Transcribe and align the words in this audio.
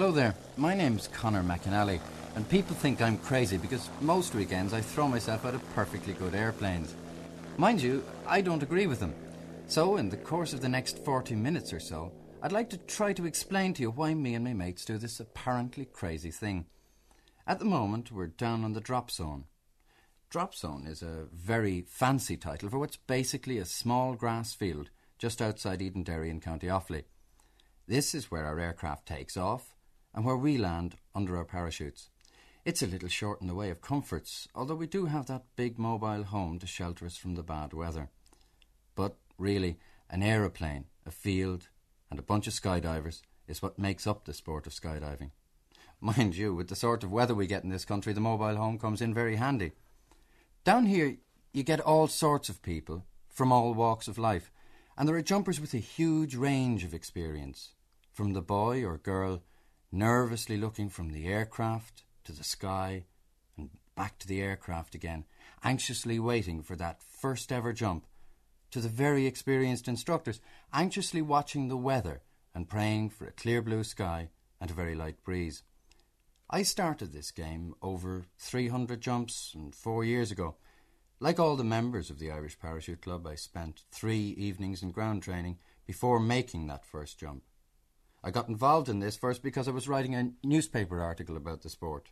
Hello 0.00 0.12
there, 0.12 0.34
my 0.56 0.74
name's 0.74 1.08
Connor 1.08 1.42
McAnally, 1.42 2.00
and 2.34 2.48
people 2.48 2.74
think 2.74 3.02
I'm 3.02 3.18
crazy 3.18 3.58
because 3.58 3.90
most 4.00 4.34
weekends 4.34 4.72
I 4.72 4.80
throw 4.80 5.06
myself 5.06 5.44
out 5.44 5.52
of 5.52 5.74
perfectly 5.74 6.14
good 6.14 6.34
airplanes. 6.34 6.94
Mind 7.58 7.82
you, 7.82 8.02
I 8.26 8.40
don't 8.40 8.62
agree 8.62 8.86
with 8.86 8.98
them. 8.98 9.14
So, 9.66 9.98
in 9.98 10.08
the 10.08 10.16
course 10.16 10.54
of 10.54 10.62
the 10.62 10.70
next 10.70 11.04
40 11.04 11.34
minutes 11.34 11.74
or 11.74 11.80
so, 11.80 12.12
I'd 12.40 12.50
like 12.50 12.70
to 12.70 12.78
try 12.78 13.12
to 13.12 13.26
explain 13.26 13.74
to 13.74 13.82
you 13.82 13.90
why 13.90 14.14
me 14.14 14.34
and 14.34 14.42
my 14.42 14.54
mates 14.54 14.86
do 14.86 14.96
this 14.96 15.20
apparently 15.20 15.84
crazy 15.84 16.30
thing. 16.30 16.64
At 17.46 17.58
the 17.58 17.66
moment, 17.66 18.10
we're 18.10 18.28
down 18.28 18.64
on 18.64 18.72
the 18.72 18.80
drop 18.80 19.10
zone. 19.10 19.44
Drop 20.30 20.54
zone 20.54 20.86
is 20.86 21.02
a 21.02 21.26
very 21.30 21.82
fancy 21.82 22.38
title 22.38 22.70
for 22.70 22.78
what's 22.78 22.96
basically 22.96 23.58
a 23.58 23.66
small 23.66 24.14
grass 24.14 24.54
field 24.54 24.88
just 25.18 25.42
outside 25.42 25.80
Edenderry 25.80 26.30
in 26.30 26.40
County 26.40 26.68
Offaly. 26.68 27.04
This 27.86 28.14
is 28.14 28.30
where 28.30 28.46
our 28.46 28.58
aircraft 28.58 29.04
takes 29.04 29.36
off 29.36 29.74
and 30.14 30.24
where 30.24 30.36
we 30.36 30.58
land 30.58 30.96
under 31.14 31.36
our 31.36 31.44
parachutes. 31.44 32.10
It's 32.64 32.82
a 32.82 32.86
little 32.86 33.08
short 33.08 33.40
in 33.40 33.46
the 33.46 33.54
way 33.54 33.70
of 33.70 33.80
comforts, 33.80 34.46
although 34.54 34.74
we 34.74 34.86
do 34.86 35.06
have 35.06 35.26
that 35.26 35.44
big 35.56 35.78
mobile 35.78 36.24
home 36.24 36.58
to 36.58 36.66
shelter 36.66 37.06
us 37.06 37.16
from 37.16 37.34
the 37.34 37.42
bad 37.42 37.72
weather. 37.72 38.10
But 38.94 39.16
really, 39.38 39.78
an 40.10 40.22
aeroplane, 40.22 40.84
a 41.06 41.10
field, 41.10 41.68
and 42.10 42.18
a 42.18 42.22
bunch 42.22 42.46
of 42.46 42.52
skydivers 42.52 43.22
is 43.48 43.62
what 43.62 43.78
makes 43.78 44.06
up 44.06 44.24
the 44.24 44.34
sport 44.34 44.66
of 44.66 44.74
skydiving. 44.74 45.30
Mind 46.00 46.36
you, 46.36 46.54
with 46.54 46.68
the 46.68 46.76
sort 46.76 47.02
of 47.02 47.12
weather 47.12 47.34
we 47.34 47.46
get 47.46 47.64
in 47.64 47.70
this 47.70 47.84
country, 47.84 48.12
the 48.12 48.20
mobile 48.20 48.56
home 48.56 48.78
comes 48.78 49.00
in 49.00 49.14
very 49.14 49.36
handy. 49.36 49.72
Down 50.64 50.86
here, 50.86 51.16
you 51.52 51.62
get 51.62 51.80
all 51.80 52.08
sorts 52.08 52.48
of 52.48 52.62
people 52.62 53.04
from 53.28 53.52
all 53.52 53.74
walks 53.74 54.08
of 54.08 54.18
life, 54.18 54.50
and 54.96 55.08
there 55.08 55.16
are 55.16 55.22
jumpers 55.22 55.60
with 55.60 55.72
a 55.72 55.78
huge 55.78 56.34
range 56.34 56.84
of 56.84 56.92
experience, 56.92 57.74
from 58.12 58.34
the 58.34 58.42
boy 58.42 58.84
or 58.84 58.98
girl 58.98 59.42
nervously 59.92 60.56
looking 60.56 60.88
from 60.88 61.10
the 61.10 61.26
aircraft 61.26 62.04
to 62.24 62.32
the 62.32 62.44
sky 62.44 63.04
and 63.56 63.70
back 63.96 64.18
to 64.18 64.28
the 64.28 64.40
aircraft 64.40 64.94
again, 64.94 65.24
anxiously 65.62 66.18
waiting 66.18 66.62
for 66.62 66.76
that 66.76 67.02
first 67.02 67.52
ever 67.52 67.72
jump, 67.72 68.06
to 68.70 68.80
the 68.80 68.88
very 68.88 69.26
experienced 69.26 69.88
instructors, 69.88 70.40
anxiously 70.72 71.20
watching 71.20 71.68
the 71.68 71.76
weather 71.76 72.22
and 72.54 72.68
praying 72.68 73.10
for 73.10 73.26
a 73.26 73.32
clear 73.32 73.60
blue 73.60 73.84
sky 73.84 74.28
and 74.60 74.70
a 74.70 74.74
very 74.74 74.94
light 74.94 75.22
breeze. 75.24 75.62
I 76.48 76.62
started 76.62 77.12
this 77.12 77.30
game 77.30 77.74
over 77.80 78.26
300 78.38 79.00
jumps 79.00 79.52
and 79.54 79.74
four 79.74 80.04
years 80.04 80.30
ago. 80.30 80.56
Like 81.20 81.38
all 81.38 81.54
the 81.56 81.64
members 81.64 82.10
of 82.10 82.18
the 82.18 82.30
Irish 82.30 82.58
Parachute 82.58 83.02
Club, 83.02 83.26
I 83.26 83.34
spent 83.34 83.82
three 83.90 84.30
evenings 84.38 84.82
in 84.82 84.90
ground 84.90 85.22
training 85.22 85.58
before 85.86 86.18
making 86.18 86.66
that 86.66 86.84
first 86.84 87.18
jump. 87.18 87.42
I 88.22 88.30
got 88.30 88.48
involved 88.48 88.88
in 88.88 89.00
this 89.00 89.16
first 89.16 89.42
because 89.42 89.66
I 89.66 89.72
was 89.72 89.88
writing 89.88 90.14
a 90.14 90.32
newspaper 90.44 91.00
article 91.00 91.36
about 91.36 91.62
the 91.62 91.70
sport. 91.70 92.10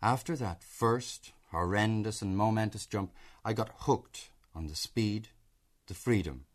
After 0.00 0.36
that 0.36 0.64
first 0.64 1.32
horrendous 1.50 2.22
and 2.22 2.36
momentous 2.36 2.86
jump, 2.86 3.12
I 3.44 3.52
got 3.52 3.74
hooked 3.80 4.30
on 4.54 4.66
the 4.66 4.74
speed, 4.74 5.28
the 5.86 5.94
freedom, 5.94 6.46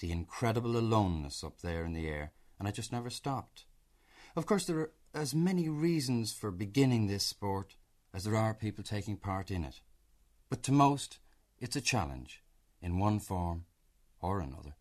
the 0.00 0.10
incredible 0.10 0.76
aloneness 0.76 1.44
up 1.44 1.60
there 1.62 1.84
in 1.84 1.92
the 1.92 2.08
air, 2.08 2.32
and 2.58 2.66
I 2.66 2.72
just 2.72 2.92
never 2.92 3.08
stopped. 3.08 3.64
Of 4.34 4.46
course, 4.46 4.66
there 4.66 4.78
are 4.78 4.90
as 5.14 5.34
many 5.34 5.68
reasons 5.68 6.32
for 6.32 6.50
beginning 6.50 7.06
this 7.06 7.24
sport 7.24 7.76
as 8.12 8.24
there 8.24 8.36
are 8.36 8.52
people 8.52 8.84
taking 8.84 9.16
part 9.16 9.50
in 9.50 9.64
it. 9.64 9.80
But 10.50 10.62
to 10.64 10.72
most, 10.72 11.18
it's 11.58 11.76
a 11.76 11.80
challenge 11.80 12.42
in 12.82 12.98
one 12.98 13.20
form 13.20 13.64
or 14.20 14.40
another. 14.40 14.74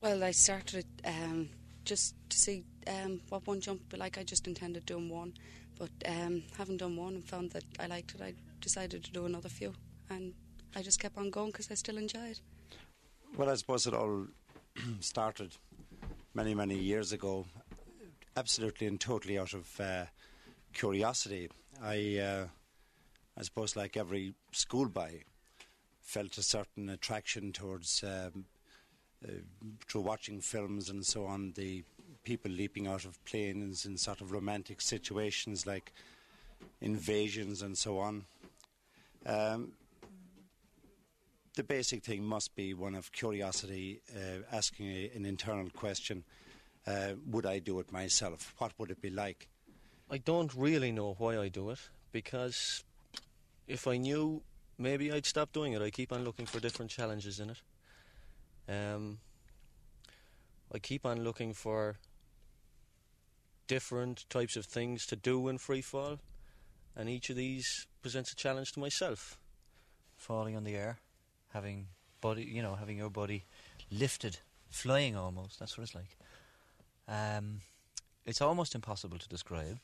Well, 0.00 0.24
I 0.24 0.30
started 0.30 0.86
um, 1.04 1.50
just 1.90 2.14
to 2.28 2.38
see 2.38 2.62
um, 2.86 3.20
what 3.30 3.44
one 3.48 3.60
jump 3.60 3.80
would 3.80 3.88
be 3.88 3.96
like. 3.96 4.16
I 4.16 4.22
just 4.22 4.46
intended 4.46 4.86
doing 4.86 5.08
one, 5.08 5.34
but 5.76 5.90
um, 6.06 6.44
having 6.56 6.76
done 6.76 6.94
one 6.94 7.14
and 7.16 7.24
found 7.24 7.50
that 7.50 7.64
I 7.80 7.86
liked 7.86 8.14
it, 8.14 8.22
I 8.22 8.32
decided 8.60 9.02
to 9.02 9.10
do 9.10 9.26
another 9.26 9.48
few, 9.48 9.72
and 10.08 10.32
I 10.76 10.82
just 10.82 11.00
kept 11.00 11.18
on 11.18 11.30
going 11.30 11.50
because 11.50 11.68
I 11.68 11.74
still 11.74 11.98
enjoy 11.98 12.26
it. 12.28 12.40
Well, 13.36 13.50
I 13.50 13.56
suppose 13.56 13.88
it 13.88 13.94
all 13.94 14.28
started 15.00 15.56
many, 16.32 16.54
many 16.54 16.78
years 16.78 17.10
ago, 17.12 17.46
absolutely 18.36 18.86
and 18.86 19.00
totally 19.00 19.36
out 19.36 19.52
of 19.52 19.80
uh, 19.80 20.04
curiosity. 20.72 21.50
I, 21.82 22.18
uh, 22.18 22.46
I 23.36 23.42
suppose, 23.42 23.74
like 23.74 23.96
every 23.96 24.34
schoolboy, 24.52 25.22
felt 25.98 26.38
a 26.38 26.42
certain 26.44 26.88
attraction 26.88 27.50
towards 27.50 28.04
um, 28.04 28.44
through 29.86 30.00
watching 30.00 30.40
films 30.40 30.88
and 30.88 31.04
so 31.04 31.26
on, 31.26 31.52
the 31.56 31.82
people 32.24 32.50
leaping 32.50 32.86
out 32.86 33.04
of 33.04 33.22
planes 33.24 33.86
in 33.86 33.96
sort 33.96 34.20
of 34.20 34.32
romantic 34.32 34.80
situations 34.80 35.66
like 35.66 35.92
invasions 36.80 37.62
and 37.62 37.76
so 37.76 37.98
on. 37.98 38.24
Um, 39.26 39.72
the 41.56 41.62
basic 41.64 42.02
thing 42.02 42.24
must 42.24 42.54
be 42.54 42.74
one 42.74 42.94
of 42.94 43.12
curiosity, 43.12 44.00
uh, 44.14 44.42
asking 44.52 44.86
a, 44.86 45.10
an 45.14 45.26
internal 45.26 45.68
question 45.70 46.24
uh, 46.86 47.12
Would 47.30 47.44
I 47.44 47.58
do 47.58 47.80
it 47.80 47.92
myself? 47.92 48.54
What 48.58 48.72
would 48.78 48.90
it 48.90 49.02
be 49.02 49.10
like? 49.10 49.48
I 50.10 50.18
don't 50.18 50.52
really 50.54 50.92
know 50.92 51.14
why 51.18 51.38
I 51.38 51.48
do 51.48 51.70
it 51.70 51.78
because 52.12 52.82
if 53.66 53.86
I 53.86 53.96
knew, 53.96 54.42
maybe 54.78 55.12
I'd 55.12 55.26
stop 55.26 55.52
doing 55.52 55.72
it. 55.72 55.82
I 55.82 55.90
keep 55.90 56.12
on 56.12 56.24
looking 56.24 56.46
for 56.46 56.60
different 56.60 56.90
challenges 56.90 57.40
in 57.40 57.50
it. 57.50 57.58
Um, 58.70 59.18
I 60.72 60.78
keep 60.78 61.04
on 61.04 61.24
looking 61.24 61.52
for 61.52 61.96
different 63.66 64.28
types 64.30 64.56
of 64.56 64.64
things 64.64 65.06
to 65.06 65.16
do 65.16 65.48
in 65.48 65.58
free 65.58 65.82
fall, 65.82 66.18
and 66.96 67.08
each 67.08 67.30
of 67.30 67.36
these 67.36 67.86
presents 68.02 68.32
a 68.32 68.36
challenge 68.36 68.72
to 68.72 68.80
myself. 68.80 69.38
Falling 70.16 70.56
on 70.56 70.64
the 70.64 70.76
air, 70.76 70.98
having 71.52 71.86
body, 72.20 72.44
you 72.44 72.62
know, 72.62 72.74
having 72.74 72.98
your 72.98 73.10
body 73.10 73.44
lifted, 73.90 74.38
flying 74.68 75.16
almost. 75.16 75.58
That's 75.58 75.76
what 75.76 75.84
it's 75.84 75.94
like. 75.94 76.16
Um, 77.08 77.62
it's 78.24 78.40
almost 78.40 78.74
impossible 78.74 79.18
to 79.18 79.28
describe 79.28 79.78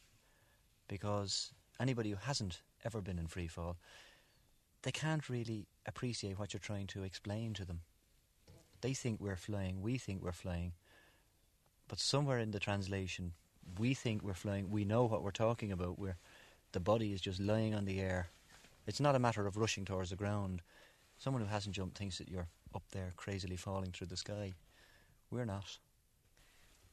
because 0.89 1.53
anybody 1.81 2.11
who 2.11 2.17
hasn't 2.17 2.61
ever 2.85 3.01
been 3.01 3.19
in 3.19 3.27
free 3.27 3.49
fall, 3.49 3.77
they 4.83 4.93
can't 4.93 5.29
really 5.29 5.67
appreciate 5.87 6.39
what 6.39 6.53
you're 6.53 6.61
trying 6.61 6.87
to 6.89 7.03
explain 7.03 7.55
to 7.55 7.65
them. 7.65 7.81
They 8.81 8.95
think 8.95 9.21
we're 9.21 9.37
flying, 9.37 9.83
we 9.83 9.99
think 9.99 10.23
we're 10.23 10.33
flying, 10.33 10.73
but 11.89 11.99
somewhere 11.99 12.39
in 12.39 12.51
the 12.51 12.59
translation, 12.59 13.33
we 13.79 13.95
think 13.95 14.23
we're 14.23 14.35
flying. 14.35 14.71
We 14.71 14.85
know 14.85 15.05
what 15.05 15.23
we're 15.23 15.31
talking 15.31 15.73
about. 15.73 15.99
Where 15.99 16.17
the 16.73 16.81
body 16.81 17.13
is 17.13 17.21
just 17.21 17.41
lying 17.41 17.75
on 17.75 17.85
the 17.85 18.01
air. 18.01 18.29
It's 18.87 19.01
not 19.01 19.15
a 19.15 19.19
matter 19.19 19.47
of 19.47 19.57
rushing 19.57 19.85
towards 19.85 20.11
the 20.11 20.17
ground. 20.17 20.63
Someone 21.19 21.43
who 21.43 21.49
hasn't 21.49 21.75
jumped 21.75 21.99
thinks 21.99 22.19
that 22.19 22.29
you're 22.29 22.49
up 22.75 22.83
there 22.93 23.13
crazily 23.17 23.57
falling 23.57 23.91
through 23.91 24.09
the 24.09 24.17
sky. 24.17 24.55
We're 25.31 25.45
not. 25.45 25.79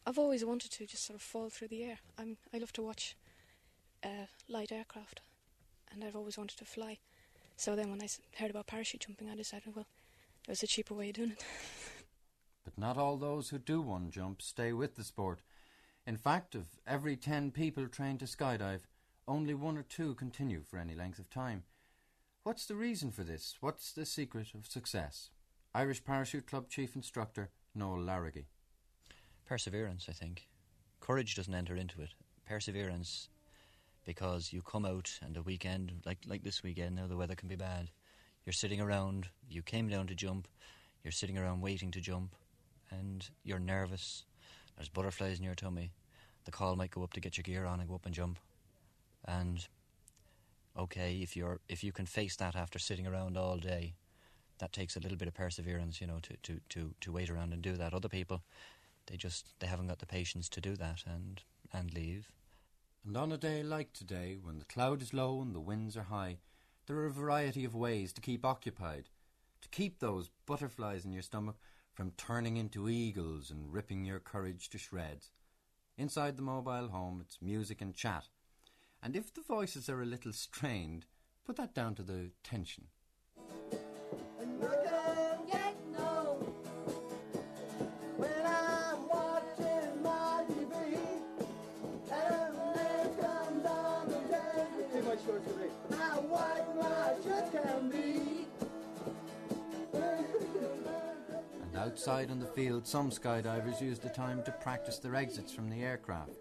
I've 0.06 0.18
always 0.18 0.44
wanted 0.44 0.72
to 0.72 0.86
just 0.86 1.06
sort 1.06 1.16
of 1.16 1.22
fall 1.22 1.50
through 1.50 1.70
the 1.70 1.84
air. 1.84 2.00
I'm, 2.18 2.38
I 2.54 2.58
love 2.58 2.74
to 2.74 2.82
watch 2.82 3.16
uh, 4.04 4.28
light 4.48 4.72
aircraft, 4.72 5.22
and 5.92 6.04
I've 6.04 6.16
always 6.16 6.38
wanted 6.38 6.58
to 6.58 6.66
fly. 6.66 7.00
So 7.56 7.76
then, 7.76 7.90
when 7.92 8.02
I 8.02 8.08
heard 8.38 8.50
about 8.50 8.68
parachute 8.68 9.02
jumping, 9.02 9.30
I 9.30 9.36
decided, 9.36 9.76
well, 9.76 9.86
there's 10.46 10.64
a 10.64 10.68
cheaper 10.68 10.94
way 10.94 11.10
of 11.10 11.16
doing 11.16 11.32
it. 11.32 11.44
But 12.64 12.78
not 12.78 12.98
all 12.98 13.18
those 13.18 13.50
who 13.50 13.60
do 13.60 13.82
one 13.82 14.10
jump 14.10 14.42
stay 14.42 14.72
with 14.74 14.96
the 14.96 15.04
sport. 15.04 15.42
In 16.06 16.18
fact, 16.18 16.56
of 16.56 16.66
every 16.88 17.16
ten 17.16 17.52
people 17.52 17.88
trained 17.88 18.20
to 18.20 18.26
skydive, 18.26 18.82
only 19.28 19.54
one 19.54 19.78
or 19.78 19.84
two 19.84 20.16
continue 20.16 20.64
for 20.64 20.78
any 20.78 20.96
length 20.96 21.20
of 21.20 21.30
time. 21.30 21.64
What's 22.44 22.66
the 22.66 22.76
reason 22.76 23.12
for 23.12 23.24
this? 23.24 23.56
What's 23.62 23.92
the 23.94 24.06
secret 24.06 24.54
of 24.54 24.66
success? 24.66 25.30
Irish 25.74 26.04
Parachute 26.04 26.46
Club 26.48 26.70
Chief 26.70 26.96
Instructor 26.96 27.50
Noel 27.74 28.00
Larraghy. 28.00 28.46
Perseverance, 29.46 30.08
I 30.10 30.14
think. 30.14 30.48
Courage 31.00 31.36
doesn't 31.36 31.54
enter 31.54 31.76
into 31.76 32.02
it. 32.02 32.10
perseverance 32.46 33.30
because 34.06 34.52
you 34.52 34.62
come 34.62 34.86
out 34.86 35.20
and 35.22 35.34
the 35.36 35.42
weekend, 35.42 35.94
like 36.06 36.20
like 36.28 36.44
this 36.44 36.64
weekend, 36.64 36.96
now 36.96 37.08
the 37.08 37.18
weather 37.18 37.36
can 37.36 37.48
be 37.48 37.56
bad. 37.56 37.90
You're 38.46 38.54
sitting 38.54 38.82
around. 38.82 39.30
You 39.50 39.62
came 39.62 39.88
down 39.88 40.08
to 40.08 40.16
jump. 40.16 40.48
You're 41.04 41.12
sitting 41.12 41.38
around 41.38 41.62
waiting 41.62 41.92
to 41.92 42.02
jump, 42.02 42.36
and 42.90 43.30
you're 43.44 43.60
nervous. 43.60 44.24
There's 44.76 44.90
butterflies 44.90 45.38
in 45.38 45.44
your 45.44 45.56
tummy. 45.56 45.92
The 46.46 46.52
call 46.52 46.76
might 46.76 46.92
go 46.92 47.04
up 47.04 47.14
to 47.14 47.20
get 47.20 47.38
your 47.38 47.44
gear 47.44 47.66
on 47.66 47.80
and 47.80 47.90
go 47.90 47.96
up 47.96 48.06
and 48.06 48.16
jump. 48.16 48.40
And 49.26 49.66
okay, 50.78 51.20
if 51.22 51.36
you're 51.36 51.60
if 51.70 51.84
you 51.84 51.92
can 51.92 52.06
face 52.06 52.36
that 52.38 52.56
after 52.56 52.80
sitting 52.80 53.08
around 53.08 53.38
all 53.38 53.58
day, 53.58 53.96
that 54.60 54.74
takes 54.74 54.96
a 54.96 55.00
little 55.00 55.18
bit 55.18 55.28
of 55.28 55.34
perseverance, 55.34 56.00
you 56.00 56.08
know, 56.08 56.20
to, 56.22 56.38
to, 56.44 56.62
to, 56.70 56.94
to 57.02 57.12
wait 57.12 57.30
around 57.30 57.54
and 57.54 57.62
do 57.62 57.74
that. 57.74 57.94
Other 57.94 58.10
people, 58.10 58.44
they 59.08 59.18
just 59.18 59.54
they 59.60 59.68
haven't 59.68 59.88
got 59.88 60.00
the 60.00 60.06
patience 60.06 60.50
to 60.50 60.62
do 60.62 60.76
that 60.76 61.04
and 61.06 61.42
and 61.72 61.94
leave. 61.94 62.32
And 63.06 63.18
on 63.18 63.32
a 63.32 63.38
day 63.38 63.64
like 63.64 63.92
today, 63.94 64.38
when 64.42 64.60
the 64.60 64.66
cloud 64.66 65.02
is 65.02 65.14
low 65.14 65.42
and 65.42 65.54
the 65.54 65.60
winds 65.60 65.98
are 65.98 66.04
high, 66.04 66.38
there 66.86 66.98
are 66.98 67.06
a 67.06 67.12
variety 67.12 67.64
of 67.64 67.76
ways 67.76 68.12
to 68.14 68.22
keep 68.22 68.46
occupied, 68.46 69.10
to 69.62 69.70
keep 69.70 70.00
those 70.00 70.30
butterflies 70.46 71.06
in 71.06 71.14
your 71.14 71.22
stomach 71.22 71.56
from 71.94 72.12
turning 72.18 72.58
into 72.58 72.90
eagles 72.90 73.50
and 73.52 73.72
ripping 73.72 74.04
your 74.04 74.20
courage 74.20 74.70
to 74.70 74.78
shreds. 74.78 75.32
Inside 75.98 76.36
the 76.36 76.44
mobile 76.44 76.90
home, 76.90 77.22
it's 77.22 77.42
music 77.42 77.82
and 77.82 77.94
chat. 77.94 78.28
And 79.02 79.16
if 79.16 79.34
the 79.34 79.42
voices 79.42 79.90
are 79.90 80.02
a 80.02 80.06
little 80.06 80.34
strained, 80.34 81.06
put 81.46 81.56
that 81.58 81.74
down 81.74 81.96
to 81.96 82.04
the 82.04 82.32
tension. 82.44 82.88
And 101.62 101.78
outside 101.78 102.30
on 102.32 102.40
the 102.40 102.46
field, 102.46 102.88
some 102.88 103.10
skydivers 103.10 103.82
use 103.82 104.00
the 104.00 104.10
time 104.10 104.44
to 104.44 104.52
practice 104.52 105.00
their 105.00 105.16
exits 105.16 105.52
from 105.54 105.70
the 105.70 105.84
aircraft. 105.84 106.32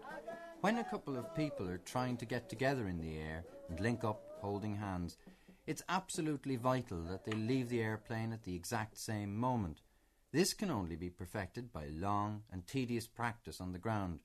When 0.61 0.77
a 0.77 0.83
couple 0.83 1.17
of 1.17 1.35
people 1.35 1.67
are 1.69 1.79
trying 1.79 2.17
to 2.17 2.25
get 2.25 2.49
together 2.49 2.87
in 2.87 3.01
the 3.01 3.17
air 3.17 3.43
and 3.69 3.79
link 3.79 4.03
up 4.03 4.21
holding 4.39 4.75
hands, 4.75 5.17
it's 5.65 5.83
absolutely 5.89 6.55
vital 6.55 7.01
that 7.03 7.25
they 7.25 7.31
leave 7.31 7.69
the 7.69 7.81
airplane 7.81 8.33
at 8.33 8.43
the 8.43 8.55
exact 8.55 8.97
same 8.97 9.35
moment. 9.35 9.81
This 10.31 10.53
can 10.53 10.71
only 10.71 10.95
be 10.95 11.09
perfected 11.09 11.71
by 11.71 11.87
long 11.87 12.43
and 12.51 12.65
tedious 12.65 13.07
practice 13.07 13.61
on 13.61 13.71
the 13.71 13.79
ground. 13.79 14.19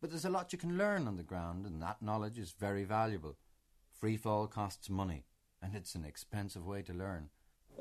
But 0.00 0.10
there's 0.10 0.24
a 0.24 0.30
lot 0.30 0.52
you 0.52 0.58
can 0.58 0.76
learn 0.78 1.06
on 1.06 1.16
the 1.16 1.22
ground, 1.22 1.64
and 1.66 1.82
that 1.82 2.02
knowledge 2.02 2.38
is 2.38 2.52
very 2.52 2.84
valuable. 2.84 3.36
Free 3.92 4.16
fall 4.16 4.46
costs 4.46 4.88
money, 4.88 5.24
and 5.62 5.74
it's 5.74 5.94
an 5.94 6.04
expensive 6.04 6.66
way 6.66 6.82
to 6.82 6.92
learn. 6.92 7.28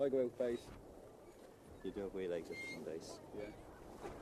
I 0.03 0.09
go 0.09 0.23
out 0.23 0.37
base. 0.37 0.59
You 1.83 1.91
do 1.91 2.01
a 2.03 2.07
wheel 2.17 2.33
exit 2.33 2.57
on 2.77 2.83
base. 2.83 3.19
Yeah. 3.37 3.45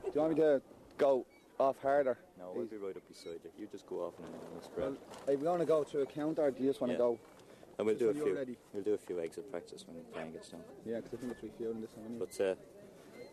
Do 0.04 0.10
you 0.14 0.20
want 0.20 0.34
me 0.34 0.40
to 0.40 0.62
go 0.98 1.26
off 1.58 1.76
harder? 1.82 2.18
No, 2.38 2.52
I'll 2.56 2.64
be 2.66 2.76
right 2.76 2.96
up 2.96 3.08
beside 3.08 3.40
you. 3.44 3.50
You 3.58 3.66
just 3.70 3.86
go 3.86 4.06
off 4.06 4.14
and 4.18 4.26
then 4.28 4.62
spread. 4.62 4.88
Well, 4.90 4.96
are 5.28 5.36
we 5.38 5.42
going 5.44 5.60
to 5.60 5.66
go 5.66 5.84
through 5.84 6.02
a 6.02 6.06
counter 6.06 6.42
or 6.42 6.50
do 6.50 6.62
you 6.62 6.68
just 6.70 6.80
want 6.80 6.92
to 6.92 6.94
Yeah. 6.94 6.98
go? 6.98 7.18
and 7.78 7.84
we'll 7.86 7.94
just 7.94 8.14
do 8.14 8.22
a 8.22 8.24
few. 8.24 8.34
ready. 8.34 8.56
We'll 8.72 8.82
do 8.84 8.94
a 8.94 8.98
few 8.98 9.20
exit 9.20 9.50
practice 9.50 9.84
when 9.86 9.96
the 9.98 10.02
plane 10.04 10.32
gets 10.32 10.48
done. 10.48 10.60
Yeah, 10.86 10.96
because 11.00 11.12
I 11.12 11.16
think 11.20 11.32
it's 11.32 11.42
refueling 11.42 11.82
this 11.82 11.90
one. 11.94 12.06
anyway. 12.06 12.26
But 12.30 12.44
uh, 12.44 12.54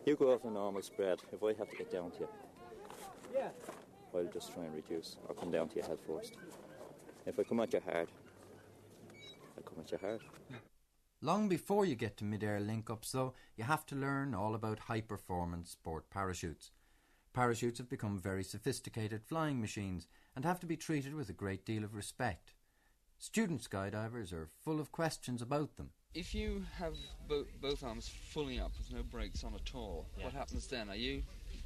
you 0.04 0.16
go 0.16 0.34
off 0.34 0.44
a 0.44 0.50
normal 0.50 0.82
spread. 0.82 1.20
If 1.32 1.42
I 1.42 1.54
have 1.54 1.70
to 1.70 1.76
get 1.76 1.90
down 1.90 2.10
to 2.12 2.20
you, 2.20 2.28
Yeah. 3.34 3.48
I'll 4.14 4.24
just 4.24 4.52
try 4.52 4.64
and 4.64 4.74
reduce 4.74 5.16
or 5.28 5.34
come 5.34 5.50
down 5.50 5.68
to 5.70 5.76
your 5.76 5.86
head 5.86 5.98
first. 6.06 6.34
If 7.26 7.38
I 7.38 7.42
come 7.42 7.60
at 7.60 7.72
you 7.72 7.80
hard, 7.90 8.08
I 9.64 9.68
come 9.70 9.80
at 9.84 9.90
you 9.92 9.98
hard. 9.98 10.20
Long 11.20 11.48
before 11.48 11.86
you 11.86 11.94
get 11.94 12.16
to 12.18 12.24
mid-air 12.24 12.60
link-ups, 12.60 13.12
though, 13.12 13.32
you 13.56 13.64
have 13.64 13.86
to 13.86 13.94
learn 13.96 14.34
all 14.34 14.54
about 14.54 14.78
high-performance 14.80 15.70
sport 15.70 16.10
parachutes. 16.10 16.70
Parachutes 17.32 17.78
have 17.78 17.88
become 17.88 18.18
very 18.18 18.44
sophisticated 18.44 19.22
flying 19.24 19.60
machines 19.60 20.06
and 20.36 20.44
have 20.44 20.60
to 20.60 20.66
be 20.66 20.76
treated 20.76 21.14
with 21.14 21.28
a 21.30 21.32
great 21.32 21.64
deal 21.64 21.82
of 21.82 21.94
respect. 21.94 22.52
Student 23.18 23.62
skydivers 23.68 24.32
are 24.32 24.50
full 24.64 24.80
of 24.80 24.92
questions 24.92 25.40
about 25.40 25.76
them. 25.76 25.90
If 26.14 26.34
you 26.34 26.64
have 26.78 26.94
bo- 27.26 27.46
both 27.60 27.82
arms 27.82 28.08
fully 28.08 28.60
up 28.60 28.72
with 28.78 28.92
no 28.92 29.02
brakes 29.02 29.42
on 29.42 29.54
at 29.54 29.74
all, 29.74 30.06
Yeah. 30.16 30.24
what 30.24 30.34
happens 30.34 30.66
then? 30.66 30.90
Are 30.90 30.96
you 30.96 31.22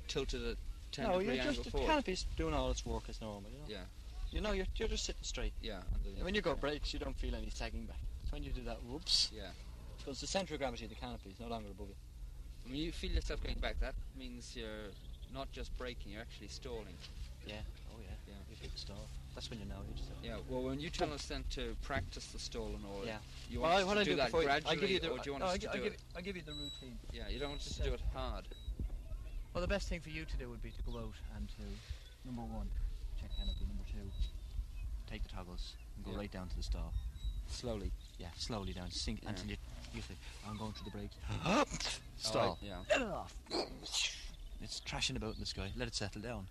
tilted 0.06 0.42
at 0.46 0.56
10 0.92 1.04
no, 1.06 1.18
degree 1.18 1.34
you're 1.34 1.44
angle 1.44 1.62
just 1.64 1.76
the 1.76 1.84
canopy's 1.84 2.26
doing 2.36 2.54
all 2.54 2.70
its 2.70 2.86
work 2.86 3.08
as 3.08 3.20
normal. 3.20 3.50
You 3.50 3.58
know, 3.58 3.64
Yeah, 3.68 3.84
you 4.30 4.40
know, 4.40 4.52
you're 4.52 4.66
you're 4.76 4.88
just 4.88 5.04
sitting 5.04 5.22
straight. 5.22 5.52
yeah. 5.62 5.80
And 6.16 6.24
when 6.24 6.34
you 6.34 6.40
go 6.42 6.54
brakes, 6.54 6.92
you 6.92 6.98
don't 6.98 7.16
feel 7.16 7.34
any 7.34 7.50
sagging 7.50 7.86
back. 7.86 8.00
It's 8.22 8.32
when 8.32 8.42
you 8.42 8.50
do 8.50 8.62
that, 8.64 8.82
whoops, 8.84 9.30
Yeah. 9.34 9.50
because 9.98 10.20
the 10.20 10.26
centre 10.26 10.54
of 10.54 10.60
gravity 10.60 10.84
of 10.84 10.90
the 10.90 10.96
canopy 10.96 11.30
is 11.30 11.40
no 11.40 11.48
longer 11.48 11.70
above 11.70 11.88
you. 11.88 11.94
When 12.64 12.76
you 12.76 12.92
feel 12.92 13.12
yourself 13.12 13.42
going 13.42 13.58
back, 13.58 13.80
that 13.80 13.94
means 14.16 14.54
you're 14.54 14.90
not 15.32 15.50
just 15.52 15.76
braking, 15.78 16.12
you're 16.12 16.20
actually 16.20 16.48
stalling. 16.48 16.96
Yeah. 17.46 17.54
Oh 17.94 18.00
yeah. 18.00 18.08
Yeah. 18.26 18.34
You've 18.50 18.58
hit 18.60 18.72
the 18.72 18.78
stall. 18.78 19.08
That's 19.34 19.48
when 19.50 19.60
you 19.60 19.66
know 19.66 19.76
you 19.88 19.94
just. 19.96 20.10
Yeah, 20.22 20.36
well, 20.48 20.64
when 20.64 20.80
you 20.80 20.90
tell 20.90 21.12
us 21.12 21.26
then 21.26 21.44
to 21.50 21.76
practice 21.82 22.26
the 22.26 22.38
stall 22.40 22.72
and 22.74 22.84
all, 22.84 23.06
Yeah. 23.06 23.18
you 23.48 23.60
want 23.60 23.74
I- 23.74 23.76
us 23.80 23.84
what 23.86 23.94
to 23.94 24.00
I 24.00 24.04
do, 24.04 24.10
do 24.10 24.16
that 24.16 24.32
gradually, 24.32 24.76
I 24.76 24.80
give 24.80 24.90
you 24.90 24.98
the, 25.00 25.08
or 25.10 25.18
do 25.18 25.22
you 25.26 25.32
want 25.32 25.44
no, 25.44 25.46
us 25.50 25.54
I, 25.54 25.58
to 25.58 25.70
I 25.70 25.76
do 25.76 25.82
give, 25.84 25.92
it? 25.92 26.00
I 26.16 26.20
give 26.20 26.36
you 26.36 26.42
the 26.42 26.52
routine. 26.52 26.98
Yeah, 27.12 27.28
you 27.28 27.38
don't 27.38 27.50
want 27.50 27.60
us 27.62 27.76
to 27.76 27.82
do 27.84 27.94
it 27.94 28.00
hard. 28.12 28.44
Well, 29.54 29.62
the 29.62 29.68
best 29.68 29.88
thing 29.88 30.00
for 30.00 30.10
you 30.10 30.24
to 30.24 30.36
do 30.36 30.50
would 30.50 30.62
be 30.62 30.70
to 30.72 30.82
go 30.82 30.98
out 30.98 31.14
and 31.36 31.48
to 31.48 31.62
number 32.26 32.42
one, 32.42 32.68
check 33.20 33.30
canopy. 33.36 33.64
Number 33.66 33.84
two, 33.90 34.10
take 35.10 35.22
the 35.22 35.28
toggles 35.28 35.74
and 35.96 36.04
go 36.04 36.12
Yeah. 36.12 36.18
right 36.18 36.30
down 36.32 36.48
to 36.48 36.56
the 36.56 36.62
stall. 36.62 36.92
Slowly. 37.46 37.92
Yeah, 38.18 38.28
slowly 38.36 38.72
down, 38.72 38.90
sink 38.90 39.22
Yeah. 39.22 39.30
until 39.30 39.50
you 39.50 39.56
you 39.94 40.02
think 40.02 40.18
I'm 40.46 40.58
going 40.58 40.72
through 40.74 40.90
the 40.90 40.98
brakes. 40.98 41.16
Oh, 41.46 41.64
Stall. 42.18 42.58
Yeah. 42.60 42.82
Let 42.90 43.00
it 43.00 43.06
off. 43.08 43.34
It's 44.60 44.80
trashing 44.80 45.16
about 45.16 45.34
in 45.34 45.40
the 45.40 45.46
sky. 45.46 45.72
Let 45.76 45.88
it 45.88 45.94
settle 45.94 46.20
down. 46.20 46.48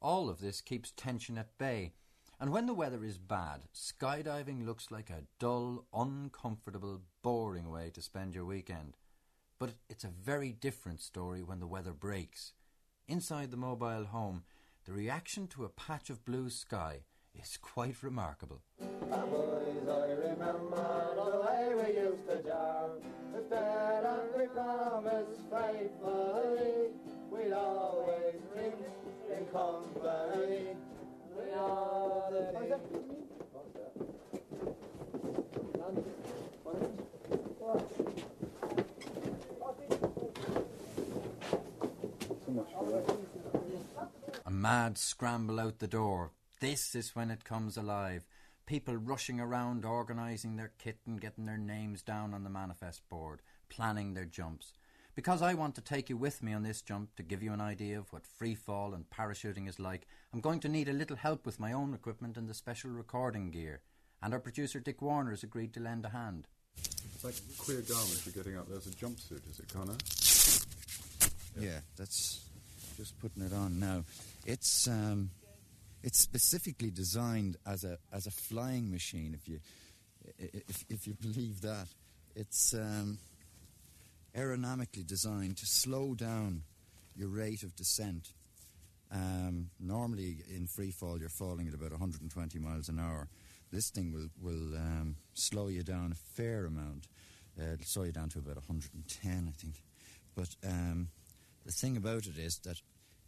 All 0.00 0.30
of 0.30 0.40
this 0.40 0.60
keeps 0.60 0.92
tension 0.92 1.36
at 1.38 1.58
bay. 1.58 1.92
And 2.40 2.50
when 2.50 2.66
the 2.66 2.74
weather 2.74 3.04
is 3.04 3.18
bad, 3.18 3.68
skydiving 3.74 4.64
looks 4.64 4.90
like 4.90 5.10
a 5.10 5.24
dull, 5.38 5.84
uncomfortable, 5.92 7.02
boring 7.22 7.70
way 7.70 7.90
to 7.90 8.00
spend 8.02 8.34
your 8.34 8.44
weekend. 8.46 8.96
But 9.58 9.74
it's 9.88 10.02
a 10.04 10.08
very 10.08 10.50
different 10.52 11.00
story 11.02 11.42
when 11.42 11.60
the 11.60 11.66
weather 11.68 11.92
breaks. 11.92 12.52
Inside 13.06 13.50
the 13.50 13.56
mobile 13.56 14.06
home, 14.06 14.44
the 14.84 14.92
reaction 14.92 15.46
to 15.46 15.64
a 15.64 15.68
patch 15.68 16.10
of 16.10 16.24
blue 16.24 16.50
sky 16.50 17.04
is 17.40 17.56
quite 17.56 18.02
remarkable. 18.02 18.62
Boys, 18.78 19.88
I 19.88 20.06
remember 20.10 21.14
the 21.14 21.40
way 21.40 21.74
we 21.74 22.00
used 22.00 22.28
to 22.28 22.42
jam. 22.42 22.90
Instead 23.36 24.04
and 24.04 24.34
we 24.36 24.46
promised 24.48 25.40
faithfully, 25.50 26.90
we'd 27.30 27.52
always 27.52 28.34
drink 28.52 28.74
in 29.30 29.46
company. 29.46 30.76
We 31.36 31.52
are 31.54 32.30
the 32.30 32.42
So 42.44 42.50
much 42.50 42.66
for 42.76 42.84
that. 42.90 43.61
A 44.52 44.54
mad 44.54 44.98
scramble 44.98 45.58
out 45.58 45.78
the 45.78 45.88
door. 45.88 46.32
This 46.60 46.94
is 46.94 47.16
when 47.16 47.30
it 47.30 47.42
comes 47.42 47.78
alive. 47.78 48.26
People 48.66 48.94
rushing 48.98 49.40
around, 49.40 49.86
organising 49.86 50.56
their 50.56 50.72
kit 50.76 50.98
and 51.06 51.18
getting 51.18 51.46
their 51.46 51.56
names 51.56 52.02
down 52.02 52.34
on 52.34 52.44
the 52.44 52.50
manifest 52.50 53.08
board, 53.08 53.40
planning 53.70 54.12
their 54.12 54.26
jumps. 54.26 54.74
Because 55.14 55.40
I 55.40 55.54
want 55.54 55.74
to 55.76 55.80
take 55.80 56.10
you 56.10 56.18
with 56.18 56.42
me 56.42 56.52
on 56.52 56.64
this 56.64 56.82
jump 56.82 57.16
to 57.16 57.22
give 57.22 57.42
you 57.42 57.54
an 57.54 57.62
idea 57.62 57.98
of 57.98 58.12
what 58.12 58.26
free 58.26 58.54
fall 58.54 58.92
and 58.92 59.08
parachuting 59.08 59.70
is 59.70 59.80
like, 59.80 60.06
I'm 60.34 60.42
going 60.42 60.60
to 60.60 60.68
need 60.68 60.90
a 60.90 60.92
little 60.92 61.16
help 61.16 61.46
with 61.46 61.58
my 61.58 61.72
own 61.72 61.94
equipment 61.94 62.36
and 62.36 62.46
the 62.46 62.52
special 62.52 62.90
recording 62.90 63.52
gear. 63.52 63.80
And 64.22 64.34
our 64.34 64.40
producer 64.40 64.80
Dick 64.80 65.00
Warner 65.00 65.30
has 65.30 65.42
agreed 65.42 65.72
to 65.72 65.80
lend 65.80 66.04
a 66.04 66.10
hand. 66.10 66.46
It's 66.76 67.24
like 67.24 67.36
queer 67.56 67.80
garment 67.80 68.20
you're 68.26 68.34
getting 68.34 68.58
up. 68.58 68.68
There's 68.68 68.86
a 68.86 68.90
jumpsuit, 68.90 69.50
is 69.50 69.60
it, 69.60 69.72
Connor? 69.72 69.96
Yeah, 71.58 71.80
that's 71.96 72.51
just 73.02 73.18
putting 73.18 73.42
it 73.42 73.52
on 73.52 73.80
now. 73.80 74.04
It's 74.46 74.86
um, 74.86 75.30
it's 76.04 76.20
specifically 76.20 76.90
designed 76.90 77.56
as 77.66 77.82
a 77.82 77.98
as 78.12 78.26
a 78.28 78.30
flying 78.30 78.92
machine. 78.92 79.34
If 79.34 79.48
you 79.48 79.58
if 80.38 80.84
if 80.88 81.06
you 81.08 81.14
believe 81.14 81.62
that, 81.62 81.88
it's 82.36 82.74
um, 82.74 83.18
aerodynamically 84.36 85.04
designed 85.04 85.56
to 85.56 85.66
slow 85.66 86.14
down 86.14 86.62
your 87.16 87.28
rate 87.28 87.64
of 87.64 87.74
descent. 87.74 88.28
Um, 89.10 89.70
normally 89.80 90.36
in 90.48 90.68
free 90.68 90.92
fall, 90.92 91.18
you're 91.18 91.28
falling 91.28 91.66
at 91.66 91.74
about 91.74 91.90
120 91.90 92.58
miles 92.60 92.88
an 92.88 93.00
hour. 93.00 93.26
This 93.72 93.90
thing 93.90 94.12
will 94.12 94.28
will 94.40 94.76
um, 94.76 95.16
slow 95.34 95.66
you 95.66 95.82
down 95.82 96.12
a 96.12 96.40
fair 96.40 96.66
amount. 96.66 97.08
Uh, 97.60 97.72
it'll 97.72 97.84
slow 97.84 98.04
you 98.04 98.12
down 98.12 98.28
to 98.28 98.38
about 98.38 98.56
110, 98.56 99.48
I 99.48 99.60
think. 99.60 99.82
But 100.36 100.54
um, 100.64 101.08
the 101.64 101.72
thing 101.72 101.96
about 101.96 102.26
it 102.26 102.38
is 102.38 102.58
that 102.58 102.80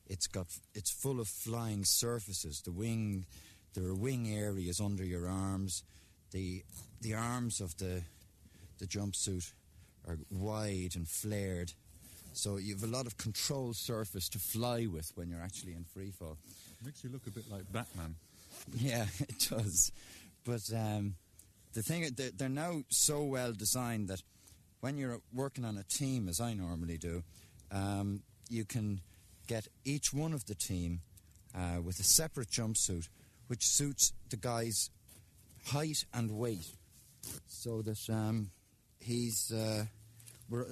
it's 0.06 0.26
got 0.26 0.46
it's 0.74 0.90
full 0.90 1.20
of 1.20 1.28
flying 1.28 1.84
surfaces. 1.84 2.60
The 2.62 2.72
wing 2.72 3.26
there 3.74 3.84
are 3.84 3.94
wing 3.94 4.28
areas 4.28 4.80
under 4.80 5.04
your 5.04 5.28
arms. 5.28 5.82
The 6.30 6.62
the 7.00 7.14
arms 7.14 7.60
of 7.60 7.76
the 7.78 8.02
the 8.78 8.86
jumpsuit 8.86 9.52
are 10.06 10.18
wide 10.30 10.92
and 10.96 11.08
flared, 11.08 11.72
so 12.32 12.56
you 12.56 12.74
have 12.74 12.84
a 12.84 12.88
lot 12.88 13.06
of 13.06 13.16
control 13.16 13.72
surface 13.72 14.28
to 14.30 14.38
fly 14.38 14.86
with 14.86 15.12
when 15.14 15.30
you're 15.30 15.40
actually 15.40 15.72
in 15.74 15.84
free 15.84 16.10
fall. 16.10 16.36
Makes 16.84 17.04
you 17.04 17.10
look 17.10 17.26
a 17.26 17.30
bit 17.30 17.50
like 17.50 17.70
Batman. 17.72 18.16
Yeah, 18.72 19.06
it 19.20 19.46
does. 19.48 19.92
But 20.44 20.70
um, 20.74 21.14
the 21.72 21.82
thing, 21.82 22.06
they're 22.36 22.48
now 22.48 22.82
so 22.88 23.22
well 23.24 23.52
designed 23.52 24.08
that 24.08 24.22
when 24.80 24.98
you're 24.98 25.20
working 25.32 25.64
on 25.64 25.78
a 25.78 25.82
team, 25.84 26.28
as 26.28 26.40
I 26.40 26.52
normally 26.52 26.98
do, 26.98 27.22
um, 27.70 28.22
you 28.48 28.64
can 28.64 29.00
get 29.46 29.68
each 29.84 30.12
one 30.12 30.32
of 30.32 30.46
the 30.46 30.54
team 30.54 31.00
uh, 31.54 31.80
with 31.82 31.98
a 32.00 32.02
separate 32.04 32.48
jumpsuit, 32.48 33.08
which 33.48 33.66
suits 33.66 34.12
the 34.30 34.36
guy's 34.36 34.90
height 35.66 36.04
and 36.12 36.30
weight, 36.30 36.66
so 37.46 37.82
that 37.82 38.08
um, 38.10 38.50
he's 39.00 39.52
uh, 39.52 39.84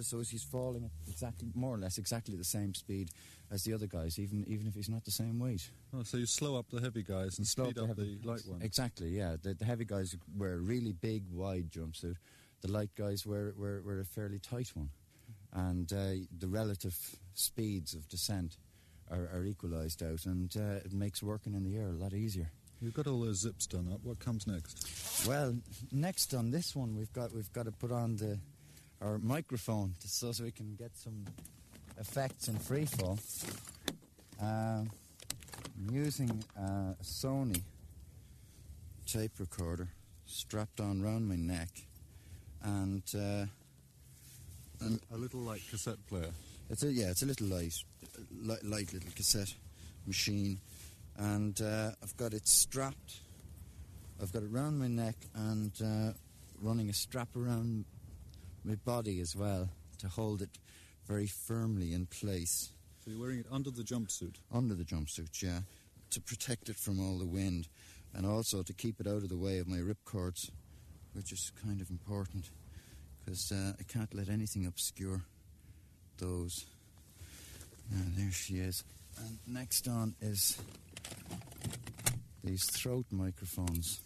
so 0.00 0.20
as 0.20 0.30
he's 0.30 0.44
falling 0.44 0.84
at 0.84 0.90
exactly 1.08 1.48
more 1.54 1.74
or 1.74 1.78
less 1.78 1.98
exactly 1.98 2.36
the 2.36 2.44
same 2.44 2.74
speed 2.74 3.10
as 3.50 3.64
the 3.64 3.74
other 3.74 3.86
guys, 3.86 4.18
even 4.18 4.44
even 4.48 4.66
if 4.66 4.74
he's 4.74 4.88
not 4.88 5.04
the 5.04 5.10
same 5.10 5.38
weight. 5.38 5.68
Oh, 5.94 6.02
so 6.02 6.16
you 6.16 6.26
slow 6.26 6.58
up 6.58 6.66
the 6.70 6.80
heavy 6.80 7.02
guys 7.02 7.38
and 7.38 7.46
Slow 7.46 7.66
speed 7.66 7.78
up 7.78 7.90
up 7.90 7.96
the 7.96 8.16
the 8.16 8.28
light 8.28 8.42
ones. 8.46 8.62
Exactly, 8.62 9.10
yeah. 9.10 9.36
The, 9.40 9.54
the 9.54 9.64
heavy 9.64 9.84
guys 9.84 10.16
wear 10.36 10.54
a 10.54 10.58
really 10.58 10.92
big, 10.92 11.24
wide 11.30 11.70
jumpsuit. 11.70 12.16
The 12.62 12.70
light 12.70 12.90
guys 12.96 13.26
wear, 13.26 13.52
wear, 13.56 13.82
wear 13.84 14.00
a 14.00 14.04
fairly 14.04 14.38
tight 14.38 14.70
one. 14.74 14.88
And 15.54 15.92
uh, 15.92 16.24
the 16.38 16.48
relative 16.48 16.96
speeds 17.34 17.94
of 17.94 18.08
descent 18.08 18.56
are, 19.10 19.28
are 19.34 19.44
equalised 19.44 20.02
out, 20.02 20.24
and 20.24 20.54
uh, 20.56 20.80
it 20.84 20.92
makes 20.92 21.22
working 21.22 21.54
in 21.54 21.62
the 21.62 21.76
air 21.76 21.88
a 21.88 21.92
lot 21.92 22.14
easier. 22.14 22.50
You've 22.80 22.94
got 22.94 23.06
all 23.06 23.20
those 23.20 23.40
zips 23.40 23.66
done 23.66 23.88
up. 23.92 24.00
What 24.02 24.18
comes 24.18 24.46
next? 24.46 25.26
Well, 25.28 25.54
next 25.92 26.34
on 26.34 26.50
this 26.50 26.74
one, 26.74 26.96
we've 26.96 27.12
got 27.12 27.34
we've 27.34 27.52
got 27.52 27.66
to 27.66 27.72
put 27.72 27.92
on 27.92 28.16
the 28.16 28.38
our 29.00 29.18
microphone 29.18 29.94
to, 30.00 30.08
so, 30.08 30.32
so 30.32 30.44
we 30.44 30.52
can 30.52 30.74
get 30.76 30.96
some 30.96 31.26
effects 31.98 32.48
in 32.48 32.56
free 32.58 32.86
fall. 32.86 33.18
Um, 34.40 34.90
I'm 35.78 35.94
using 35.94 36.42
uh, 36.58 36.94
a 36.98 37.04
Sony 37.04 37.60
tape 39.06 39.38
recorder 39.38 39.88
strapped 40.26 40.80
on 40.80 41.02
round 41.02 41.28
my 41.28 41.36
neck, 41.36 41.68
and, 42.62 43.02
uh, 43.14 43.44
and 44.84 45.00
A 45.12 45.16
little 45.16 45.40
like 45.40 45.62
cassette 45.70 46.04
player. 46.08 46.30
it's 46.70 46.82
a 46.82 46.92
yeah, 46.92 47.10
it's 47.10 47.22
a 47.22 47.26
little 47.26 47.46
light, 47.48 47.74
light, 48.42 48.64
light 48.64 48.92
little 48.92 49.10
cassette 49.14 49.54
machine, 50.06 50.58
and 51.16 51.60
uh, 51.60 51.90
I've 52.02 52.16
got 52.16 52.34
it 52.34 52.46
strapped. 52.48 53.20
I've 54.20 54.32
got 54.32 54.42
it 54.42 54.50
round 54.50 54.78
my 54.78 54.88
neck 54.88 55.16
and 55.34 55.72
uh, 55.84 56.12
running 56.60 56.88
a 56.88 56.92
strap 56.92 57.34
around 57.36 57.84
my 58.64 58.76
body 58.84 59.20
as 59.20 59.34
well 59.34 59.68
to 59.98 60.08
hold 60.08 60.42
it 60.42 60.58
very 61.08 61.26
firmly 61.26 61.92
in 61.92 62.06
place 62.06 62.70
So 63.04 63.10
you're 63.10 63.20
wearing 63.20 63.40
it 63.40 63.46
under 63.50 63.70
the 63.70 63.82
jumpsuit. 63.82 64.36
under 64.52 64.74
the 64.74 64.84
jumpsuit, 64.84 65.42
yeah, 65.42 65.60
to 66.10 66.20
protect 66.20 66.68
it 66.68 66.76
from 66.76 67.00
all 67.00 67.18
the 67.18 67.26
wind, 67.26 67.66
and 68.14 68.24
also 68.24 68.62
to 68.62 68.72
keep 68.72 69.00
it 69.00 69.06
out 69.08 69.22
of 69.24 69.28
the 69.28 69.36
way 69.36 69.58
of 69.58 69.66
my 69.66 69.78
ripcords, 69.78 70.50
which 71.14 71.32
is 71.32 71.50
kind 71.64 71.80
of 71.80 71.90
important 71.90 72.50
because 73.24 73.52
uh, 73.52 73.72
I 73.78 73.82
can't 73.84 74.12
let 74.14 74.28
anything 74.28 74.66
obscure 74.66 75.22
those. 76.18 76.66
Ah, 77.94 78.02
there 78.16 78.32
she 78.32 78.58
is. 78.58 78.84
And 79.18 79.38
next 79.46 79.88
on 79.88 80.14
is 80.20 80.58
these 82.42 82.64
throat 82.70 83.06
microphones, 83.10 84.00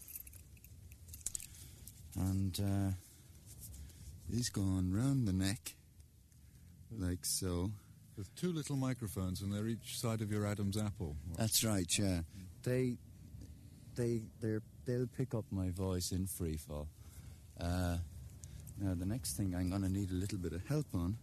and 2.16 2.58
uh, 2.60 2.92
these 4.28 4.48
go 4.50 4.62
on 4.62 4.92
round 4.92 5.28
the 5.28 5.32
neck, 5.32 5.74
like 6.90 7.24
so. 7.24 7.70
With 8.16 8.34
two 8.34 8.50
little 8.50 8.76
microphones, 8.76 9.42
and 9.42 9.52
they're 9.52 9.66
each 9.66 9.98
side 9.98 10.22
of 10.22 10.32
your 10.32 10.46
Adam's 10.46 10.78
apple. 10.78 11.16
That's 11.36 11.62
right, 11.62 11.86
yeah. 11.98 12.20
They, 12.62 12.96
they, 13.94 14.22
they 14.40 14.56
they'll 14.86 15.06
pick 15.06 15.34
up 15.34 15.44
my 15.50 15.68
voice 15.68 16.12
in 16.12 16.26
free 16.26 16.56
fall. 16.56 16.88
Uh, 17.60 17.98
now, 18.78 18.94
the 18.94 19.06
next 19.06 19.36
thing 19.36 19.54
I'm 19.54 19.70
going 19.70 19.82
to 19.82 19.88
need 19.88 20.10
a 20.10 20.14
little 20.14 20.38
bit 20.38 20.52
of 20.52 20.66
help 20.66 20.86
on, 20.94 21.16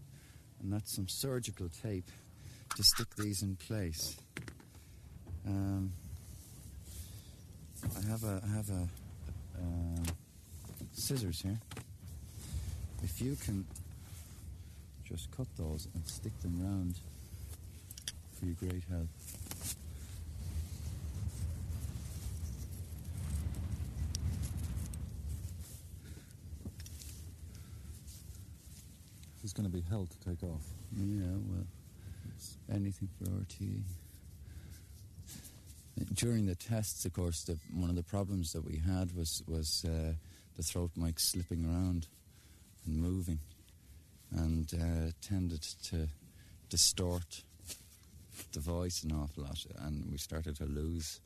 and 0.61 0.73
that's 0.73 0.95
some 0.95 1.07
surgical 1.07 1.69
tape 1.69 2.09
to 2.75 2.83
stick 2.83 3.07
these 3.15 3.43
in 3.43 3.55
place. 3.55 4.17
Um, 5.45 5.93
I 7.83 8.09
have 8.09 8.23
a, 8.23 8.41
I 8.43 8.55
have 8.55 8.69
a, 8.69 8.87
um 9.59 10.03
scissors 10.93 11.41
here. 11.41 11.59
If 13.03 13.21
you 13.21 13.35
can 13.35 13.65
just 15.03 15.29
cut 15.35 15.47
those 15.57 15.87
and 15.93 16.07
stick 16.07 16.31
them 16.41 16.61
round, 16.61 16.95
for 18.39 18.45
your 18.45 18.55
great 18.55 18.83
help. 18.89 19.07
Is 29.53 29.61
going 29.61 29.71
to 29.71 29.77
be 29.77 29.83
hell 29.87 30.07
to 30.07 30.29
take 30.29 30.41
off. 30.41 30.63
Yeah, 30.97 31.25
well, 31.47 31.67
anything 32.73 33.07
for 33.19 33.29
RTE. 33.29 33.83
During 36.15 36.47
the 36.47 36.55
tests, 36.55 37.05
of 37.05 37.13
course, 37.13 37.43
the, 37.43 37.59
one 37.71 37.91
of 37.91 37.95
the 37.95 38.01
problems 38.01 38.53
that 38.53 38.65
we 38.65 38.77
had 38.77 39.15
was 39.15 39.43
was 39.47 39.85
uh, 39.87 40.13
the 40.57 40.63
throat 40.63 40.89
mic 40.95 41.19
slipping 41.19 41.65
around 41.65 42.07
and 42.87 42.97
moving, 42.97 43.37
and 44.35 44.73
uh, 44.73 45.11
tended 45.21 45.61
to 45.83 46.07
distort 46.69 47.43
the 48.53 48.59
voice 48.59 49.03
an 49.03 49.11
awful 49.11 49.43
lot, 49.43 49.63
and 49.81 50.09
we 50.11 50.17
started 50.17 50.55
to 50.55 50.65
lose 50.65 51.19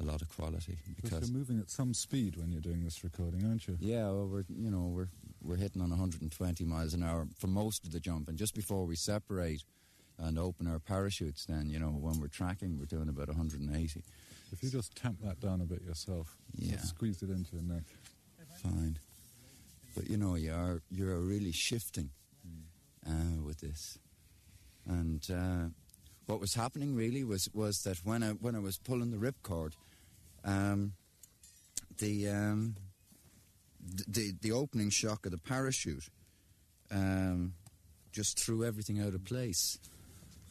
a 0.00 0.02
lot 0.02 0.20
of 0.20 0.28
quality 0.30 0.78
Because 0.96 1.10
because 1.10 1.30
you're 1.30 1.38
moving 1.38 1.60
at 1.60 1.70
some 1.70 1.94
speed 1.94 2.36
when 2.36 2.50
you're 2.50 2.60
doing 2.60 2.82
this 2.82 3.04
recording, 3.04 3.46
aren't 3.46 3.68
you? 3.68 3.76
yeah, 3.78 4.06
well, 4.06 4.26
we're 4.26 4.44
you 4.48 4.70
know 4.72 4.90
we're 4.92 5.08
we're 5.46 5.56
hitting 5.56 5.80
on 5.82 5.90
120 5.90 6.64
miles 6.64 6.94
an 6.94 7.02
hour 7.02 7.26
for 7.38 7.46
most 7.46 7.84
of 7.84 7.92
the 7.92 8.00
jump, 8.00 8.28
and 8.28 8.36
just 8.36 8.54
before 8.54 8.84
we 8.86 8.96
separate 8.96 9.62
and 10.18 10.38
open 10.38 10.66
our 10.66 10.78
parachutes, 10.78 11.44
then 11.46 11.68
you 11.70 11.78
know 11.78 11.88
when 11.90 12.20
we're 12.20 12.28
tracking, 12.28 12.78
we're 12.78 12.86
doing 12.86 13.08
about 13.08 13.28
180. 13.28 14.02
If 14.52 14.62
you 14.62 14.70
just 14.70 14.94
tamp 14.96 15.20
that 15.22 15.40
down 15.40 15.60
a 15.60 15.64
bit 15.64 15.82
yourself, 15.82 16.36
Yeah. 16.54 16.72
just 16.76 16.88
squeeze 16.88 17.22
it 17.22 17.30
into 17.30 17.52
your 17.56 17.62
neck. 17.62 17.84
Fine, 18.62 18.98
but 19.94 20.08
you 20.08 20.16
know 20.16 20.34
you 20.36 20.52
are 20.52 20.80
you're 20.90 21.18
really 21.20 21.52
shifting 21.52 22.10
uh, 23.06 23.42
with 23.44 23.60
this, 23.60 23.98
and 24.86 25.26
uh, 25.30 25.68
what 26.26 26.40
was 26.40 26.54
happening 26.54 26.96
really 26.96 27.22
was 27.24 27.48
was 27.52 27.82
that 27.82 27.98
when 28.04 28.22
I 28.22 28.30
when 28.30 28.54
I 28.56 28.60
was 28.60 28.78
pulling 28.78 29.10
the 29.10 29.18
ripcord, 29.18 29.72
um, 30.44 30.94
the 31.98 32.28
um, 32.30 32.76
the 34.08 34.32
the 34.40 34.52
opening 34.52 34.90
shock 34.90 35.26
of 35.26 35.32
the 35.32 35.38
parachute 35.38 36.08
um, 36.90 37.54
just 38.12 38.38
threw 38.38 38.64
everything 38.64 39.00
out 39.00 39.14
of 39.14 39.24
place. 39.24 39.78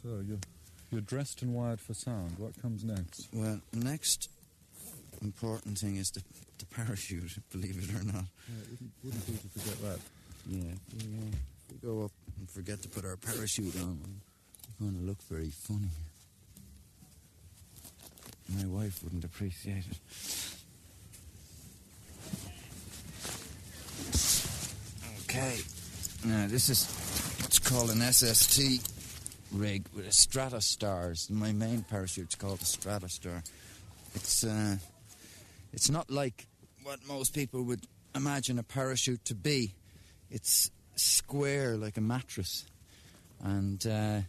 So 0.04 0.22
you're, 0.28 0.38
you're 0.92 1.02
dressed 1.02 1.42
and 1.42 1.54
wired 1.54 1.82
for 1.82 1.94
sound. 1.94 2.38
What 2.38 2.62
comes 2.62 2.84
next? 2.84 3.28
Well, 3.34 3.60
next 3.74 4.30
important 5.22 5.78
thing 5.80 5.96
is 5.96 6.12
the, 6.12 6.22
the 6.60 6.66
parachute, 6.68 7.38
believe 7.52 7.78
it 7.78 7.90
or 7.90 8.04
not. 8.06 8.26
Yeah, 8.48 8.62
it 8.62 8.70
wouldn't, 8.70 8.92
wouldn't 9.04 9.26
do 9.26 9.34
to 9.34 9.60
forget 9.60 9.82
that. 9.82 10.00
Yeah, 10.48 10.74
we, 10.94 11.18
uh, 11.18 11.36
we 11.72 11.78
go 11.88 12.06
up 12.06 12.12
and 12.38 12.50
forget 12.50 12.82
to 12.84 12.90
put 12.90 13.04
our 13.04 13.18
parachute 13.18 13.76
on, 13.82 14.00
we're 14.80 14.88
going 14.88 15.00
to 15.00 15.08
look 15.08 15.22
very 15.24 15.50
funny. 15.50 15.90
My 18.56 18.66
wife 18.68 19.04
wouldn't 19.04 19.24
appreciate 19.24 19.86
it. 19.90 20.55
Okay. 25.24 25.58
Now, 26.26 26.48
this 26.48 26.70
is, 26.70 26.86
what's 27.42 27.60
called 27.60 27.92
an 27.92 28.02
SST 28.02 28.82
rig 29.52 29.86
with 29.96 30.06
a 30.06 30.10
Stratostars. 30.10 31.30
My 31.30 31.52
main 31.52 31.84
parachute's 31.84 32.36
called 32.36 32.62
a 32.62 32.66
Stratostar. 32.66 33.44
It's, 34.16 34.44
uh, 34.44 34.78
it's 35.74 35.90
not 35.90 36.10
like 36.10 36.48
what 36.84 37.00
most 37.08 37.34
people 37.34 37.64
would 37.64 37.86
imagine 38.16 38.60
a 38.60 38.64
parachute 38.64 39.24
to 39.26 39.36
be. 39.36 39.74
It's 40.32 40.72
square 40.96 41.76
like 41.78 41.98
a 41.98 42.02
mattress, 42.02 42.66
and 43.44 43.86
uh, 43.86 44.20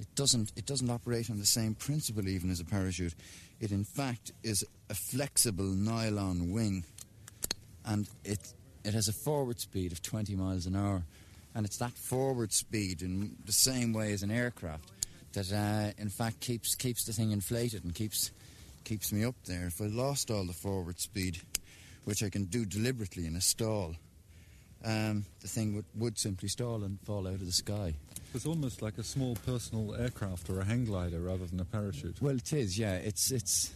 it 0.00 0.14
doesn't 0.14 0.52
it 0.56 0.66
doesn't 0.66 0.90
operate 0.90 1.30
on 1.30 1.38
the 1.38 1.46
same 1.46 1.74
principle 1.74 2.28
even 2.28 2.50
as 2.50 2.60
a 2.60 2.64
parachute. 2.64 3.14
It 3.60 3.70
in 3.70 3.84
fact 3.84 4.32
is 4.42 4.64
a 4.90 4.94
flexible 4.94 5.64
nylon 5.64 6.50
wing, 6.50 6.84
and 7.84 8.08
it 8.24 8.54
it 8.84 8.94
has 8.94 9.08
a 9.08 9.12
forward 9.12 9.60
speed 9.60 9.92
of 9.92 10.02
20 10.02 10.34
miles 10.36 10.66
an 10.66 10.76
hour, 10.76 11.02
and 11.54 11.66
it's 11.66 11.78
that 11.78 11.92
forward 11.92 12.52
speed 12.52 13.02
in 13.02 13.36
the 13.44 13.52
same 13.52 13.92
way 13.92 14.12
as 14.12 14.22
an 14.22 14.30
aircraft 14.30 14.90
that 15.32 15.52
uh, 15.52 15.92
in 16.00 16.08
fact 16.08 16.40
keeps 16.40 16.74
keeps 16.74 17.04
the 17.04 17.12
thing 17.12 17.32
inflated 17.32 17.84
and 17.84 17.94
keeps 17.94 18.30
keeps 18.84 19.12
me 19.12 19.24
up 19.24 19.36
there. 19.44 19.66
If 19.66 19.80
I 19.80 19.86
lost 19.86 20.30
all 20.30 20.44
the 20.44 20.52
forward 20.52 21.00
speed, 21.00 21.40
which 22.04 22.22
I 22.22 22.28
can 22.28 22.44
do 22.44 22.64
deliberately 22.64 23.26
in 23.26 23.36
a 23.36 23.40
stall, 23.40 23.94
um, 24.84 25.24
the 25.40 25.48
thing 25.48 25.74
would, 25.74 25.84
would 25.96 26.18
simply 26.18 26.48
stall 26.48 26.82
and 26.82 26.98
fall 27.04 27.26
out 27.26 27.34
of 27.34 27.46
the 27.46 27.52
sky. 27.52 27.94
It's 28.34 28.46
almost 28.46 28.82
like 28.82 28.98
a 28.98 29.04
small 29.04 29.36
personal 29.46 29.94
aircraft 29.94 30.48
or 30.50 30.60
a 30.60 30.64
hang 30.64 30.86
glider 30.86 31.20
rather 31.20 31.46
than 31.46 31.60
a 31.60 31.64
parachute. 31.64 32.20
Well, 32.20 32.36
it 32.36 32.52
is, 32.52 32.78
yeah. 32.78 32.94
It's 32.94 33.30
it's 33.30 33.72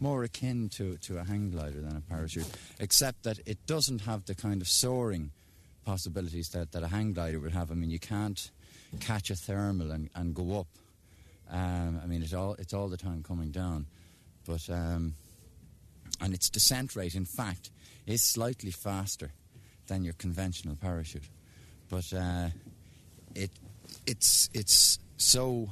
more 0.00 0.24
akin 0.24 0.68
to, 0.70 0.96
to 0.98 1.18
a 1.18 1.24
hang 1.24 1.50
glider 1.50 1.80
than 1.80 1.96
a 1.96 2.00
parachute, 2.00 2.46
except 2.78 3.22
that 3.24 3.38
it 3.46 3.66
doesn't 3.66 4.02
have 4.02 4.24
the 4.26 4.34
kind 4.34 4.60
of 4.60 4.68
soaring 4.68 5.30
possibilities 5.84 6.50
that, 6.50 6.72
that 6.72 6.82
a 6.82 6.88
hang 6.88 7.12
glider 7.12 7.38
would 7.38 7.52
have. 7.52 7.70
I 7.70 7.74
mean, 7.74 7.90
you 7.90 7.98
can't 7.98 8.50
catch 9.00 9.30
a 9.30 9.36
thermal 9.36 9.90
and, 9.90 10.10
and 10.14 10.34
go 10.34 10.60
up. 10.60 10.66
Um, 11.50 12.00
I 12.02 12.06
mean, 12.06 12.22
it's 12.22 12.34
all 12.34 12.54
it's 12.54 12.74
all 12.74 12.88
the 12.88 12.96
time 12.96 13.22
coming 13.22 13.52
down, 13.52 13.86
but 14.46 14.68
um, 14.68 15.14
and 16.20 16.34
its 16.34 16.50
descent 16.50 16.96
rate, 16.96 17.14
in 17.14 17.24
fact, 17.24 17.70
is 18.06 18.22
slightly 18.22 18.72
faster 18.72 19.30
than 19.86 20.04
your 20.04 20.14
conventional 20.14 20.74
parachute, 20.74 21.28
but 21.88 22.12
uh, 22.12 22.48
it 23.34 23.50
it's 24.06 24.50
it's 24.52 24.98
so 25.16 25.70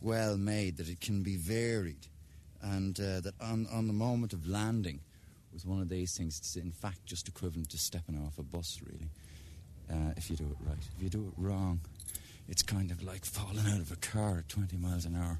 well 0.00 0.36
made 0.36 0.76
that 0.78 0.88
it 0.88 1.00
can 1.00 1.22
be 1.22 1.36
varied, 1.36 2.08
and 2.62 2.98
uh, 2.98 3.20
that 3.20 3.34
on 3.40 3.66
on 3.72 3.86
the 3.86 3.92
moment 3.92 4.32
of 4.32 4.46
landing, 4.46 5.00
with 5.52 5.64
one 5.64 5.80
of 5.80 5.88
these 5.88 6.16
things, 6.16 6.38
it's 6.38 6.56
in 6.56 6.70
fact 6.70 7.06
just 7.06 7.28
equivalent 7.28 7.70
to 7.70 7.78
stepping 7.78 8.18
off 8.18 8.38
a 8.38 8.42
bus, 8.42 8.80
really. 8.84 9.08
Uh, 9.90 10.12
if 10.16 10.28
you 10.28 10.36
do 10.36 10.44
it 10.44 10.68
right, 10.68 10.78
if 10.96 11.02
you 11.02 11.08
do 11.08 11.26
it 11.26 11.32
wrong, 11.36 11.80
it's 12.48 12.62
kind 12.62 12.90
of 12.90 13.02
like 13.02 13.24
falling 13.24 13.66
out 13.66 13.80
of 13.80 13.90
a 13.90 13.96
car 13.96 14.38
at 14.38 14.48
20 14.48 14.76
miles 14.76 15.04
an 15.04 15.16
hour. 15.16 15.38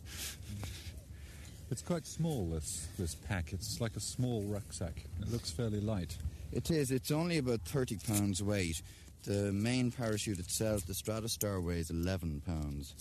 It's 1.71 1.83
quite 1.83 2.07
small, 2.07 2.47
this, 2.47 2.87
this 2.99 3.15
pack. 3.15 3.53
It's 3.53 3.81
like 3.81 3.97
a 3.97 4.01
small 4.01 4.43
rucksack. 4.45 5.05
It 5.21 5.33
looks 5.33 5.51
fairly 5.51 5.81
light. 5.81 6.17
It 6.53 6.71
is. 6.71 6.93
It's 6.93 7.11
only 7.11 7.39
about 7.39 7.63
30 7.63 7.99
pounds 8.07 8.43
weight. 8.43 8.83
The 9.25 9.53
main 9.53 9.91
parachute 9.91 10.39
itself, 10.39 10.87
the 10.87 10.93
Stratostar, 10.93 11.61
weighs 11.61 11.91
11 11.91 12.43
pounds. 12.47 12.95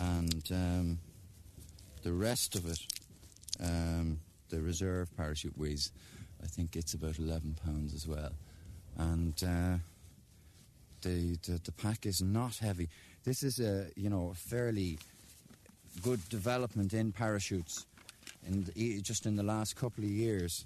And 0.00 0.42
um, 0.50 0.98
the 2.02 2.12
rest 2.12 2.54
of 2.54 2.66
it, 2.66 2.80
um, 3.62 4.20
the 4.50 4.60
reserve 4.60 5.14
parachute 5.16 5.56
weighs, 5.56 5.92
I 6.42 6.46
think 6.46 6.76
it's 6.76 6.94
about 6.94 7.18
11 7.18 7.56
pounds 7.64 7.94
as 7.94 8.06
well. 8.06 8.32
And 8.96 9.34
uh, 9.44 9.78
the, 11.02 11.36
the, 11.46 11.60
the 11.64 11.72
pack 11.72 12.06
is 12.06 12.22
not 12.22 12.56
heavy. 12.56 12.88
This 13.24 13.42
is 13.42 13.60
a, 13.60 13.88
you 13.96 14.10
know, 14.10 14.32
fairly 14.34 14.98
good 16.02 16.26
development 16.28 16.92
in 16.92 17.12
parachutes 17.12 17.86
in 18.46 18.64
the, 18.64 19.00
just 19.02 19.26
in 19.26 19.36
the 19.36 19.42
last 19.42 19.76
couple 19.76 20.04
of 20.04 20.10
years. 20.10 20.64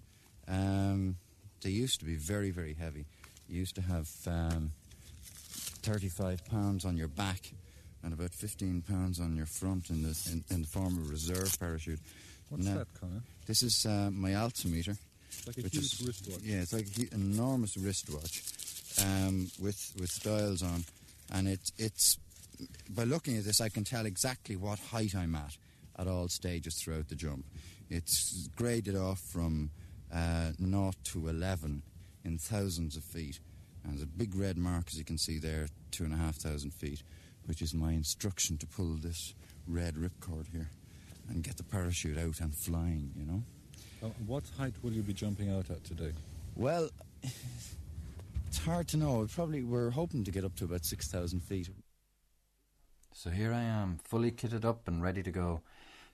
Um, 0.49 1.17
they 1.63 1.71
used 1.71 2.01
to 2.01 2.05
be 2.05 2.17
very, 2.17 2.51
very 2.51 2.75
heavy. 2.75 3.07
You 3.49 3.61
used 3.61 3.75
to 3.77 3.83
have 3.83 4.09
um, 4.27 4.73
35 5.83 6.45
pounds 6.47 6.85
on 6.85 6.97
your 6.97 7.09
back 7.09 7.53
and 8.03 8.13
about 8.13 8.31
15 8.31 8.83
pounds 8.83 9.21
on 9.21 9.37
your 9.37 9.47
front 9.47 9.91
in 9.91 10.03
the, 10.03 10.19
in, 10.31 10.45
in 10.51 10.63
the 10.63 10.69
form 10.69 10.99
of 10.99 11.11
reserve 11.11 11.59
parachute. 11.59 12.01
What's 12.53 12.67
Now- 12.67 12.79
that, 12.79 12.93
Connor? 13.01 13.23
This 13.47 13.63
is 13.63 13.87
uh, 13.87 14.11
my 14.13 14.35
altimeter. 14.35 14.95
Like 15.47 15.57
a 15.57 15.63
which 15.63 15.73
huge 15.73 15.85
is- 15.85 16.03
wristwatch. 16.07 16.43
Yeah, 16.43 16.61
it's 16.61 16.75
like 16.75 16.87
an 16.99 17.33
enormous 17.33 17.79
wristwatch 17.79 18.43
um, 19.03 19.51
with 19.59 19.93
with 19.99 20.11
dials 20.23 20.63
on, 20.63 20.85
and 21.33 21.49
it, 21.49 21.73
it's 21.79 22.19
by 22.91 23.05
looking 23.05 23.39
at 23.39 23.45
this, 23.45 23.63
I 23.63 23.71
can 23.71 23.85
tell 23.85 24.05
exactly 24.05 24.55
what 24.57 24.79
height 24.79 25.15
I'm 25.17 25.35
at 25.35 25.57
at 25.99 26.07
all 26.07 26.29
stages 26.29 26.75
throughout 26.79 27.09
the 27.09 27.15
jump. 27.15 27.47
It's 27.89 28.49
graded 28.55 28.97
off 28.97 29.19
from 29.21 29.71
uh, 30.15 30.53
0 30.63 30.93
to 31.05 31.29
11 31.29 31.83
in 32.25 32.37
thousands 32.39 32.97
of 32.99 33.03
feet. 33.03 33.41
And 33.83 33.95
there's 33.95 34.03
a 34.03 34.07
big 34.07 34.35
red 34.35 34.59
mark, 34.59 34.85
as 34.89 34.99
you 34.99 35.05
can 35.05 35.19
see 35.19 35.39
there, 35.39 35.69
two 35.91 36.05
and 36.05 36.13
a 36.13 36.17
half 36.19 36.37
thousand 36.37 36.73
feet, 36.75 37.03
which 37.47 37.63
is 37.63 37.73
my 37.75 37.93
instruction 37.93 38.59
to 38.59 38.67
pull 38.67 38.95
this 38.97 39.33
red 39.67 39.95
ripcord 39.97 40.47
here 40.53 40.69
and 41.29 41.43
get 41.43 41.57
the 41.57 41.63
parachute 41.63 42.19
out 42.19 42.41
and 42.41 42.55
flying, 42.55 43.13
you 43.17 43.25
know. 43.25 43.43
Uh, 44.03 44.11
what 44.27 44.45
height 44.59 44.75
will 44.83 44.93
you 44.93 45.03
be 45.03 45.13
jumping 45.13 45.51
out 45.51 45.71
at 45.71 45.85
today? 45.85 46.13
Well, 46.57 46.91
it's 48.47 48.59
hard 48.59 48.89
to 48.89 48.97
know. 48.97 49.27
Probably 49.33 49.63
we're 49.63 49.91
hoping 49.91 50.25
to 50.25 50.31
get 50.31 50.45
up 50.45 50.57
to 50.57 50.65
about 50.65 50.85
6,000 50.85 51.41
feet. 51.41 51.71
So 53.15 53.31
here 53.31 53.53
I 53.53 53.63
am, 53.63 54.01
fully 54.05 54.31
kitted 54.31 54.65
up 54.65 54.89
and 54.89 55.03
ready 55.03 55.23
to 55.23 55.31
go. 55.31 55.61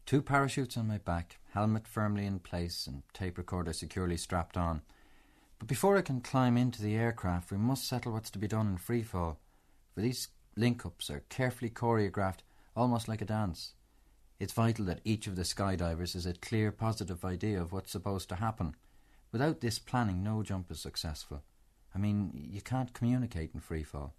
Two 0.04 0.22
parachutes 0.22 0.76
on 0.76 0.88
my 0.88 0.98
back, 0.98 1.38
helmet 1.52 1.86
firmly 1.86 2.26
in 2.26 2.38
place, 2.38 2.86
and 2.86 3.02
tape 3.12 3.38
recorder 3.38 3.72
securely 3.72 4.16
strapped 4.16 4.56
on. 4.56 4.82
But 5.58 5.68
before 5.68 5.96
I 5.96 6.02
can 6.02 6.20
climb 6.20 6.56
into 6.56 6.82
the 6.82 6.96
aircraft, 6.96 7.50
we 7.50 7.58
must 7.58 7.86
settle 7.86 8.12
what's 8.12 8.30
to 8.30 8.38
be 8.38 8.48
done 8.48 8.68
in 8.68 8.76
free 8.78 9.02
fall. 9.02 9.38
For 9.94 10.00
these 10.00 10.28
link 10.56 10.86
ups 10.86 11.10
are 11.10 11.24
carefully 11.28 11.70
choreographed, 11.70 12.40
almost 12.76 13.08
like 13.08 13.20
a 13.20 13.26
dance. 13.26 13.74
It's 14.40 14.52
vital 14.52 14.84
that 14.84 15.00
each 15.04 15.26
of 15.26 15.34
the 15.36 15.42
skydivers 15.42 16.12
has 16.12 16.24
a 16.26 16.32
clear, 16.34 16.70
positive 16.70 17.24
idea 17.24 17.60
of 17.60 17.72
what's 17.72 17.90
supposed 17.90 18.28
to 18.28 18.36
happen. 18.36 18.76
Without 19.32 19.60
this 19.60 19.78
planning, 19.78 20.22
no 20.22 20.42
jump 20.42 20.70
is 20.70 20.80
successful. 20.80 21.42
I 21.94 21.98
mean, 21.98 22.30
you 22.52 22.60
can't 22.60 22.92
communicate 22.92 23.50
in 23.52 23.60
free 23.60 23.82
fall. 23.82 24.14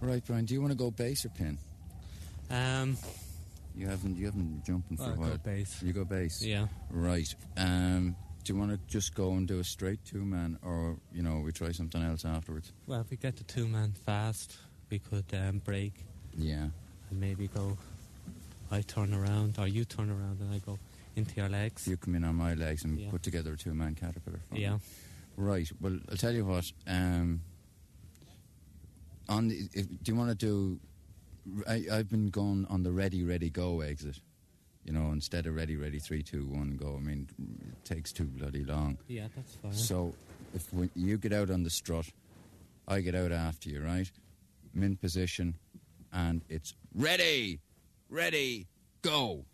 Right, 0.00 0.22
Brian. 0.24 0.44
Do 0.44 0.54
you 0.54 0.60
want 0.60 0.72
to 0.72 0.76
go 0.78 0.90
base 0.90 1.24
or 1.24 1.30
pin? 1.30 1.58
Um, 2.50 2.96
You 3.74 3.88
haven't. 3.88 4.16
You 4.16 4.26
haven't 4.26 4.42
been 4.44 4.62
jumping 4.64 4.96
for 4.96 5.04
I'll 5.04 5.12
a 5.12 5.16
go 5.16 5.22
while. 5.22 5.38
base. 5.38 5.82
You 5.82 5.92
go 5.92 6.04
base. 6.04 6.42
Yeah. 6.42 6.66
Right. 6.90 7.32
Um, 7.56 8.14
do 8.44 8.52
you 8.52 8.58
want 8.58 8.70
to 8.72 8.78
just 8.86 9.14
go 9.14 9.32
and 9.32 9.48
do 9.48 9.58
a 9.58 9.64
straight 9.64 10.04
two 10.04 10.24
man, 10.24 10.58
or 10.62 10.98
you 11.12 11.22
know, 11.22 11.40
we 11.40 11.50
try 11.52 11.72
something 11.72 12.02
else 12.02 12.24
afterwards? 12.24 12.72
well, 12.86 13.00
if 13.00 13.10
we 13.10 13.16
get 13.16 13.36
the 13.36 13.44
two 13.44 13.66
man 13.66 13.92
fast, 14.06 14.56
we 14.90 14.98
could 14.98 15.26
um, 15.34 15.58
break 15.58 16.04
Yeah. 16.38 16.68
and 17.10 17.20
maybe 17.20 17.48
go. 17.48 17.76
I 18.70 18.82
turn 18.82 19.12
around, 19.14 19.58
or 19.58 19.66
you 19.66 19.84
turn 19.84 20.10
around, 20.10 20.40
and 20.40 20.52
I 20.54 20.58
go 20.58 20.78
into 21.16 21.34
your 21.36 21.48
legs. 21.48 21.86
You 21.88 21.96
come 21.96 22.14
in 22.14 22.24
on 22.24 22.34
my 22.36 22.54
legs 22.54 22.84
and 22.84 22.98
Yeah. 22.98 23.10
put 23.10 23.22
together 23.22 23.52
a 23.54 23.56
two 23.56 23.74
man 23.74 23.94
caterpillar. 23.94 24.40
for 24.48 24.54
me. 24.54 24.62
Yeah. 24.62 24.78
Right. 25.36 25.70
Well, 25.80 25.98
I'll 26.10 26.16
tell 26.16 26.34
you 26.34 26.44
what. 26.44 26.70
Um, 26.86 27.40
on 29.28 29.48
the, 29.48 29.68
if, 29.72 29.86
do 29.88 30.12
you 30.12 30.16
want 30.16 30.30
to 30.30 30.34
do? 30.34 30.78
I, 31.66 31.84
I've 31.90 32.10
been 32.10 32.28
going 32.28 32.66
on 32.68 32.82
the 32.82 32.92
ready, 32.92 33.24
ready, 33.24 33.48
go 33.50 33.80
exit. 33.80 34.20
You 34.84 34.92
know, 34.92 35.12
instead 35.12 35.46
of 35.46 35.54
ready, 35.54 35.76
ready, 35.76 35.98
three, 35.98 36.22
two, 36.22 36.46
one, 36.46 36.76
go. 36.76 36.96
I 36.96 37.00
mean, 37.00 37.28
it 37.38 37.84
takes 37.84 38.12
too 38.12 38.24
bloody 38.24 38.64
long. 38.64 38.96
Yeah, 39.06 39.28
that's 39.34 39.54
fine. 39.56 39.72
So, 39.74 40.14
if 40.54 40.72
when 40.72 40.90
you 40.94 41.18
get 41.18 41.32
out 41.32 41.50
on 41.50 41.62
the 41.62 41.70
strut, 41.70 42.06
I 42.86 43.00
get 43.00 43.14
out 43.14 43.32
after 43.32 43.68
you, 43.68 43.82
right? 43.82 44.10
I'm 44.74 44.82
in 44.82 44.96
position, 44.96 45.54
and 46.12 46.42
it's 46.48 46.74
ready, 46.94 47.60
ready, 48.08 48.68
go. 49.02 49.44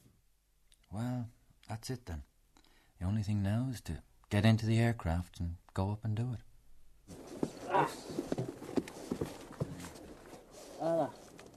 Well, 0.93 1.29
that's 1.69 1.91
it 1.91 2.07
then. 2.07 2.23
The 3.01 3.07
only 3.07 3.23
thing 3.23 3.43
now 3.43 3.69
is 3.73 3.81
to 3.83 4.03
get 4.31 4.45
into 4.45 4.67
the 4.67 4.79
aircraft 4.79 5.41
and 5.41 5.57
go 5.75 5.91
up 5.91 6.05
and 6.05 6.15
do 6.15 6.35
it. 6.35 6.41
Ah, 10.81 11.11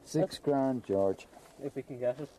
Six 0.06 0.38
grand, 0.38 0.86
George. 0.86 1.28
if 1.64 1.76
we 1.76 1.82
can 1.84 2.00
get 2.00 2.20
it. 2.20 2.30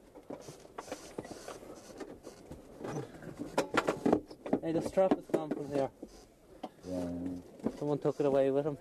Hey, 4.63 4.73
the 4.73 4.83
strap 4.83 5.13
is 5.13 5.25
gone 5.33 5.51
from 5.51 5.69
here. 5.73 5.89
Yeah, 6.89 7.71
Someone 7.79 7.99
took 7.99 8.19
it 8.21 8.27
away 8.27 8.51
with 8.51 8.67
him. 8.67 8.79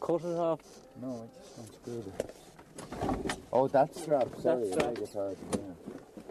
Cut 0.00 0.20
it 0.22 0.36
off. 0.38 0.60
No, 1.02 1.28
I 1.28 1.38
just 1.42 1.58
unscrewed 1.58 2.06
it. 2.06 3.38
Oh, 3.52 3.68
that 3.68 3.94
strap. 3.94 4.28
Sorry, 4.40 4.68
strap. 4.70 4.84
I 4.84 4.88
beg 4.88 4.98
your 4.98 5.06
pardon. 5.08 5.36
Yeah, 5.52 5.58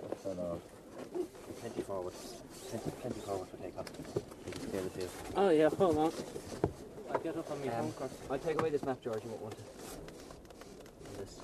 that 0.10 0.17
fell 0.21 0.39
off. 0.51 0.62
Plenty 1.62 1.82
forward. 1.82 2.13
Plenty, 2.69 2.91
plenty 3.01 3.19
forward 3.21 3.47
for 3.49 3.58
takeoff. 3.58 3.86
You 4.45 4.51
can 4.51 4.62
scale 4.62 4.84
the 4.84 4.89
two. 5.01 5.10
Oh 5.36 5.49
yeah, 5.49 5.69
hold 5.69 5.97
on. 5.97 6.12
I'll 7.12 7.19
get 7.19 7.38
up 7.38 7.49
on 7.51 7.60
my 7.65 7.73
Um, 7.73 7.86
bunker. 7.91 8.10
I'll 8.30 8.39
take 8.39 8.60
away 8.60 8.69
this 8.71 8.84
map, 8.84 9.01
George. 9.04 9.23
You 9.23 9.30
won't 9.30 9.41
want 9.43 9.54
it. 9.54 11.19
This. 11.19 11.39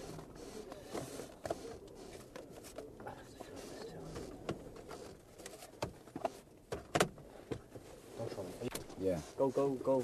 Yeah, 9.00 9.18
Go, 9.38 9.50
go, 9.50 9.70
go. 9.84 10.04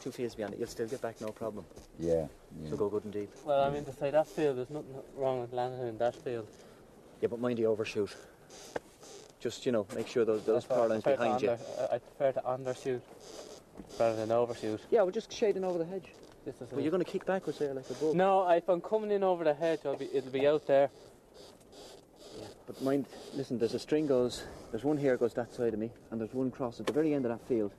Two 0.00 0.12
fields 0.12 0.34
beyond 0.34 0.54
it. 0.54 0.58
You'll 0.60 0.68
still 0.68 0.86
get 0.86 1.02
back, 1.02 1.20
no 1.20 1.28
problem. 1.28 1.64
yeah, 1.98 2.26
yeah. 2.62 2.70
So 2.70 2.76
go 2.76 2.88
good 2.88 3.04
and 3.04 3.12
deep. 3.12 3.30
Well, 3.44 3.62
I 3.64 3.70
mean 3.70 3.84
to 3.84 3.92
say 3.92 4.10
that 4.10 4.26
field, 4.28 4.58
there's 4.58 4.70
nothing 4.70 4.94
wrong 5.16 5.40
with 5.40 5.52
landing 5.52 5.86
in 5.88 5.98
that 5.98 6.14
field. 6.14 6.46
Yeah, 7.20 7.28
but 7.28 7.40
mind 7.40 7.58
the 7.58 7.66
overshoot. 7.66 8.14
Just, 9.40 9.66
you 9.66 9.72
know, 9.72 9.86
make 9.94 10.06
sure 10.08 10.24
those, 10.24 10.44
those 10.44 10.64
I 10.70 10.74
power 10.74 10.88
lines 10.88 11.02
behind 11.04 11.42
you. 11.42 11.50
under- 11.50 11.62
I 11.90 11.94
I 11.96 11.98
prefer 11.98 12.32
to 12.32 12.40
undershoot 12.46 13.00
rather 13.98 14.16
than 14.16 14.30
overshoot. 14.30 14.80
Yeah, 14.90 15.02
we're 15.02 15.10
just 15.12 15.32
shading 15.32 15.64
over 15.64 15.78
the 15.78 15.84
hedge. 15.84 16.12
This 16.44 16.56
But 16.58 16.78
it. 16.78 16.82
you're 16.82 16.90
going 16.92 17.04
to 17.04 17.10
kick 17.10 17.26
backwards 17.26 17.58
there 17.58 17.74
like 17.74 17.88
a 17.90 17.94
bull. 17.94 18.14
No, 18.14 18.48
if 18.50 18.68
I'm 18.68 18.80
coming 18.80 19.10
in 19.10 19.22
over 19.24 19.42
the 19.44 19.54
hedge, 19.54 19.80
I'll 19.84 19.96
be, 19.96 20.08
it'll 20.12 20.30
be 20.30 20.46
out 20.46 20.66
there. 20.66 20.90
But 22.66 22.80
mind, 22.82 23.06
listen, 23.34 23.58
there's 23.58 23.74
a 23.74 23.78
string 23.78 24.06
goes, 24.06 24.42
there's 24.70 24.84
one 24.84 24.96
here 24.96 25.16
goes 25.16 25.34
that 25.34 25.52
side 25.54 25.72
of 25.74 25.80
me, 25.80 25.90
and 26.10 26.20
there's 26.20 26.34
one 26.34 26.50
cross 26.50 26.78
at 26.80 26.86
the 26.86 26.92
very 26.92 27.14
end 27.14 27.24
of 27.24 27.30
that 27.32 27.46
field. 27.48 27.72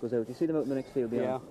Goes 0.00 0.14
out. 0.14 0.28
You 0.28 0.34
see 0.34 0.46
them 0.46 0.56
out 0.56 0.62
in 0.62 0.70
the 0.70 0.74
next 0.74 0.92
field 0.92 1.10
beyond? 1.10 1.42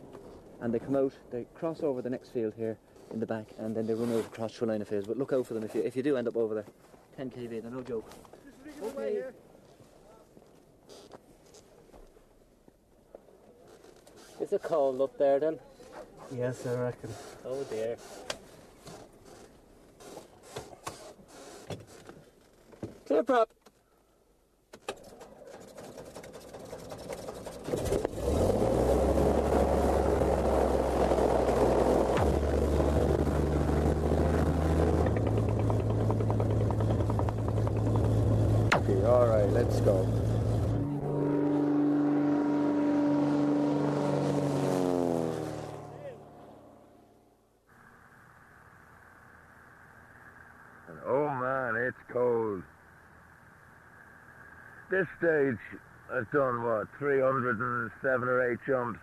And 0.61 0.73
they 0.73 0.79
come 0.79 0.95
out, 0.95 1.13
they 1.31 1.45
cross 1.53 1.83
over 1.83 2.01
the 2.01 2.09
next 2.09 2.29
field 2.29 2.53
here 2.57 2.77
in 3.13 3.19
the 3.19 3.25
back, 3.25 3.45
and 3.59 3.75
then 3.75 3.85
they 3.85 3.93
run 3.93 4.11
out 4.11 4.25
across 4.25 4.53
to 4.53 4.65
a 4.65 4.67
line 4.67 4.81
of 4.81 4.87
fields. 4.87 5.07
But 5.07 5.17
look 5.17 5.31
out 5.33 5.45
for 5.45 5.53
them 5.53 5.63
if 5.63 5.75
you, 5.75 5.81
if 5.81 5.95
you 5.95 6.01
do 6.03 6.17
end 6.17 6.27
up 6.27 6.35
over 6.35 6.55
there. 6.55 6.65
10 7.15 7.29
kV, 7.29 7.61
they're 7.61 7.71
no 7.71 7.81
joke. 7.81 8.09
Okay. 8.83 9.23
Is 14.41 14.53
it 14.53 14.63
cold 14.63 14.99
up 15.01 15.17
there 15.17 15.39
then? 15.39 15.59
Yes, 16.35 16.65
I 16.65 16.73
reckon. 16.75 17.09
Oh 17.45 17.63
dear. 17.65 17.97
Clear 23.05 23.23
prop. 23.23 23.49
Okay, 38.75 39.05
all 39.05 39.27
right, 39.27 39.49
let's 39.49 39.81
go. 39.81 40.07
And 50.87 50.99
oh 51.05 51.29
man, 51.29 51.75
it's 51.75 51.97
cold. 52.11 52.63
This 54.99 55.07
stage, 55.15 55.79
I've 56.11 56.29
done 56.35 56.59
what, 56.61 56.91
307 56.99 58.03
or 58.03 58.51
8 58.51 58.59
jumps. 58.67 58.99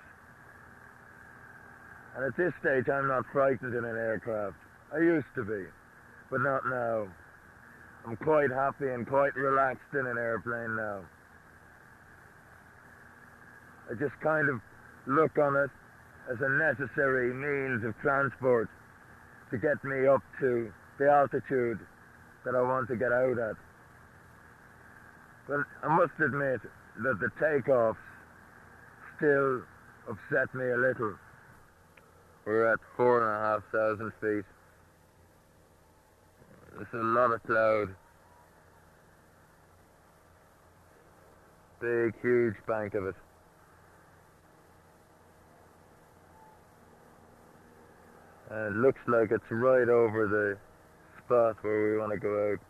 And 2.14 2.20
at 2.20 2.36
this 2.36 2.52
stage, 2.60 2.84
I'm 2.92 3.08
not 3.08 3.24
frightened 3.32 3.72
in 3.72 3.82
an 3.82 3.96
aircraft. 3.96 4.60
I 4.92 4.98
used 4.98 5.32
to 5.36 5.42
be, 5.42 5.64
but 6.30 6.42
not 6.42 6.68
now. 6.68 7.08
I'm 8.04 8.16
quite 8.18 8.50
happy 8.52 8.92
and 8.92 9.08
quite 9.08 9.34
relaxed 9.36 9.88
in 9.94 10.04
an 10.04 10.18
airplane 10.18 10.76
now. 10.76 11.00
I 13.88 13.94
just 13.96 14.20
kind 14.20 14.50
of 14.50 14.60
look 15.06 15.32
on 15.38 15.56
it 15.56 15.70
as 16.28 16.36
a 16.44 16.50
necessary 16.60 17.32
means 17.32 17.88
of 17.88 17.96
transport 18.02 18.68
to 19.50 19.56
get 19.56 19.82
me 19.82 20.06
up 20.06 20.20
to 20.40 20.70
the 20.98 21.08
altitude 21.08 21.80
that 22.44 22.54
I 22.54 22.60
want 22.60 22.86
to 22.88 22.96
get 22.96 23.12
out 23.12 23.38
at. 23.40 23.56
But 25.48 25.60
I 25.82 25.96
must 25.96 26.12
admit 26.18 26.60
that 27.02 27.20
the 27.20 27.30
takeoffs 27.40 27.96
still 29.16 29.62
upset 30.08 30.52
me 30.54 30.70
a 30.70 30.76
little. 30.76 31.14
We're 32.44 32.72
at 32.72 32.80
four 32.96 33.22
and 33.22 33.30
a 33.30 33.44
half 33.44 33.62
thousand 33.72 34.12
feet. 34.20 34.44
There's 36.74 36.86
a 36.94 36.96
lot 36.96 37.32
of 37.32 37.42
cloud. 37.44 37.94
Big, 41.80 42.14
huge 42.22 42.54
bank 42.66 42.94
of 42.94 43.06
it. 43.06 43.14
And 48.50 48.76
it 48.76 48.78
looks 48.78 49.00
like 49.06 49.30
it's 49.30 49.50
right 49.50 49.88
over 49.88 50.26
the 50.26 50.56
spot 51.24 51.56
where 51.62 51.92
we 51.92 51.98
want 51.98 52.12
to 52.12 52.18
go 52.18 52.52
out. 52.52 52.65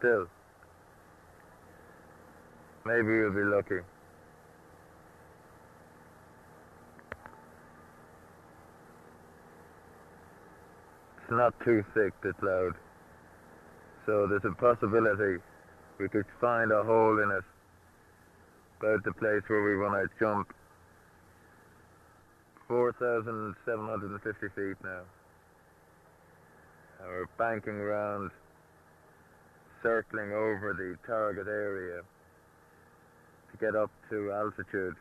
Still. 0.00 0.26
Maybe 2.86 3.06
we'll 3.06 3.32
be 3.32 3.42
lucky. 3.42 3.80
It's 11.18 11.30
not 11.30 11.52
too 11.62 11.84
thick, 11.92 12.18
the 12.22 12.32
cloud. 12.32 12.72
So 14.06 14.26
there's 14.26 14.44
a 14.44 14.54
possibility 14.56 15.42
we 15.98 16.08
could 16.08 16.24
find 16.40 16.72
a 16.72 16.82
hole 16.82 17.22
in 17.22 17.30
it. 17.30 17.44
About 18.80 19.04
the 19.04 19.12
place 19.12 19.42
where 19.48 19.62
we 19.62 19.76
want 19.76 19.92
to 20.02 20.08
jump. 20.18 20.54
4,750 22.68 24.48
feet 24.56 24.76
now. 24.82 25.02
And 27.00 27.08
we're 27.08 27.26
banking 27.36 27.74
around, 27.74 28.30
circling 29.82 30.32
over 30.32 30.74
the 30.76 30.96
target 31.06 31.46
area 31.46 32.02
to 33.50 33.56
get 33.58 33.74
up 33.74 33.90
to 34.10 34.32
altitude. 34.32 34.94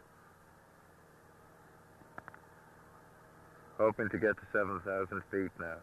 Hoping 3.78 4.10
to 4.10 4.18
get 4.18 4.36
to 4.36 4.44
7,000 4.52 5.22
feet 5.32 5.52
now. 5.60 5.78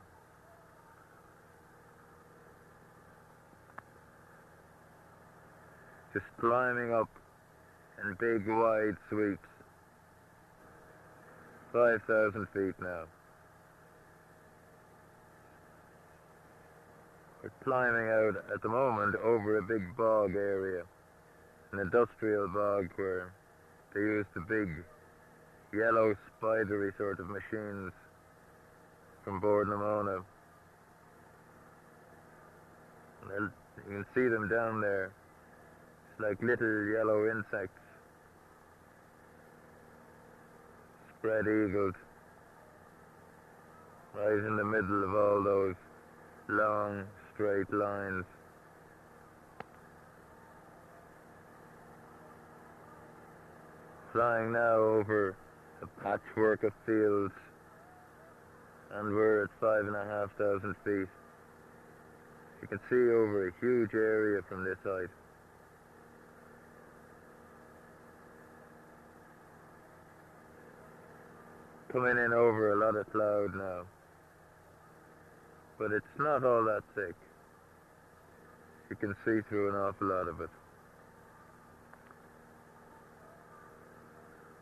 Just 6.12 6.26
climbing 6.38 6.92
up 6.92 7.09
in 8.02 8.16
big 8.20 8.46
wide 8.46 8.96
sweeps. 9.09 9.38
5,000 11.72 12.46
feet 12.54 12.74
now. 12.80 13.04
Climbing 17.62 18.09
out 18.09 18.44
at 18.54 18.62
the 18.62 18.68
moment 18.68 19.14
over 19.16 19.59
a 19.59 19.62
big 19.62 19.96
bog 19.96 20.35
area, 20.35 20.82
an 21.72 21.80
industrial 21.80 22.48
bog 22.48 22.88
where 22.96 23.32
they 23.94 24.00
use 24.00 24.26
the 24.35 24.40
big 24.40 24.68
yellow 25.72 26.14
spidery 26.38 26.92
sort 26.96 27.20
of 27.20 27.28
machines 27.28 27.92
from 29.24 29.40
Bord 29.40 29.68
na 29.68 29.74
Móna. 29.74 30.22
And 33.37 33.50
You 33.76 33.82
can 33.92 34.06
see 34.14 34.28
them 34.28 34.48
down 34.48 34.80
there. 34.80 35.06
It's 36.12 36.20
like 36.20 36.40
little 36.42 36.87
yellow 36.87 37.28
insects. 37.30 37.78
Spread 41.18 41.42
eagled. 41.42 41.94
Right 44.14 44.32
in 44.32 44.56
the 44.56 44.64
middle 44.64 45.04
of 45.04 45.14
all 45.14 45.42
those 45.42 45.74
long, 46.48 47.04
straight 47.37 47.70
lines. 47.70 48.25
Flying 54.12 54.53
now 54.53 54.77
over 54.77 55.37
a 55.83 55.87
patchwork 56.03 56.64
of 56.64 56.72
fields, 56.87 57.35
and 58.94 59.14
we're 59.14 59.44
at 59.44 59.51
five 59.61 59.85
and 59.87 59.94
a 59.94 60.05
half 60.05 60.31
thousand 60.38 60.75
feet. 60.83 61.09
You 62.62 62.68
can 62.68 62.81
see 62.88 63.12
over 63.12 63.49
a 63.49 63.53
huge 63.61 63.92
area 63.92 64.40
from 64.49 64.64
this 64.64 64.79
height. 64.83 65.11
Coming 71.92 72.16
in 72.16 72.33
over 72.33 72.72
a 72.72 72.77
lot 72.77 72.96
of 72.96 73.11
cloud 73.12 73.55
now. 73.55 73.83
It's 76.16 76.22
not 76.22 76.44
all 76.44 76.64
that 76.64 76.83
thick. 76.94 77.14
You 78.88 78.96
can 78.96 79.14
see 79.22 79.46
through 79.50 79.68
an 79.68 79.74
awful 79.74 80.07
lot 80.07 80.29
of 80.29 80.40
it. 80.40 80.48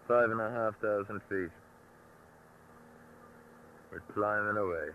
Five 0.08 0.30
and 0.32 0.40
a 0.40 0.50
half 0.50 0.74
thousand 0.82 1.20
feet. 1.28 1.54
We're 3.92 4.02
climbing 4.12 4.56
away. 4.56 4.88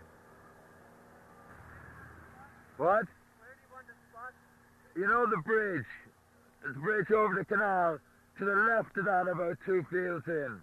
What? 2.76 3.06
You 4.94 5.06
know 5.06 5.24
the 5.30 5.40
bridge? 5.46 5.86
The 6.62 6.78
bridge 6.78 7.10
over 7.10 7.36
the 7.36 7.44
canal. 7.46 7.98
To 8.38 8.44
the 8.44 8.54
left 8.54 8.98
of 8.98 9.06
that, 9.06 9.32
about 9.32 9.56
two 9.64 9.82
fields 9.90 10.26
in. 10.26 10.60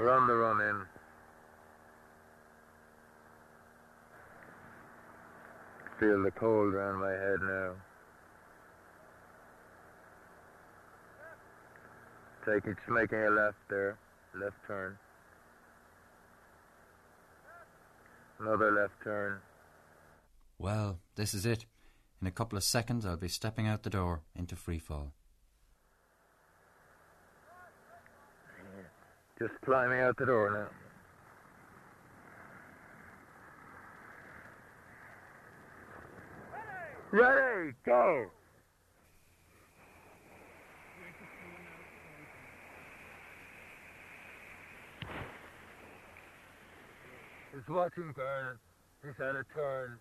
We're 0.00 0.16
on 0.16 0.26
the 0.26 0.34
run 0.34 0.60
in. 0.62 0.82
Feel 5.98 6.22
the 6.22 6.30
cold 6.30 6.72
around 6.72 7.00
my 7.00 7.10
head 7.10 7.40
now. 7.42 7.72
Taking, 12.46 12.76
just 12.76 12.88
making 12.88 13.18
a 13.18 13.28
left 13.28 13.58
there, 13.68 13.98
left 14.34 14.56
turn. 14.66 14.96
Another 18.38 18.72
left 18.72 18.94
turn. 19.04 19.40
Well, 20.58 20.98
this 21.16 21.34
is 21.34 21.44
it. 21.44 21.66
In 22.22 22.26
a 22.26 22.30
couple 22.30 22.56
of 22.56 22.64
seconds, 22.64 23.04
I'll 23.04 23.18
be 23.18 23.28
stepping 23.28 23.66
out 23.66 23.82
the 23.82 23.90
door 23.90 24.22
into 24.34 24.56
free 24.56 24.78
Just 29.40 29.54
climbing 29.64 30.00
out 30.00 30.18
the 30.18 30.26
door 30.26 30.50
now. 30.50 30.68
Ready, 37.10 37.72
go! 37.86 38.26
He's 47.54 47.62
watching 47.68 48.12
burn. 48.14 48.58
He's 49.02 49.12
had 49.16 49.36
a 49.36 49.44
turn. 49.54 49.98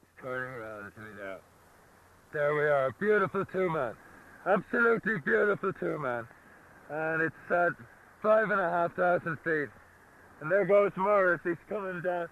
He's 0.00 0.22
turning 0.22 0.60
around 0.60 0.92
to 0.92 1.00
me 1.00 1.06
now. 1.18 1.38
There 2.34 2.54
we 2.54 2.64
are. 2.64 2.94
Beautiful 3.00 3.46
two 3.46 3.70
man. 3.70 3.94
Absolutely 4.46 5.14
beautiful 5.24 5.72
two 5.80 5.98
man. 5.98 6.28
And 6.90 7.22
it's 7.22 7.34
said 7.48 7.72
five 8.22 8.50
and 8.50 8.60
a 8.60 8.68
half 8.68 8.94
thousand 8.94 9.38
feet. 9.44 9.68
And 10.40 10.50
there 10.50 10.64
goes 10.64 10.92
Morris. 10.96 11.40
He's 11.44 11.56
coming 11.68 12.00
down. 12.02 12.28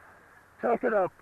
Tuck 0.63 0.83
it 0.85 0.95
up. 0.95 1.13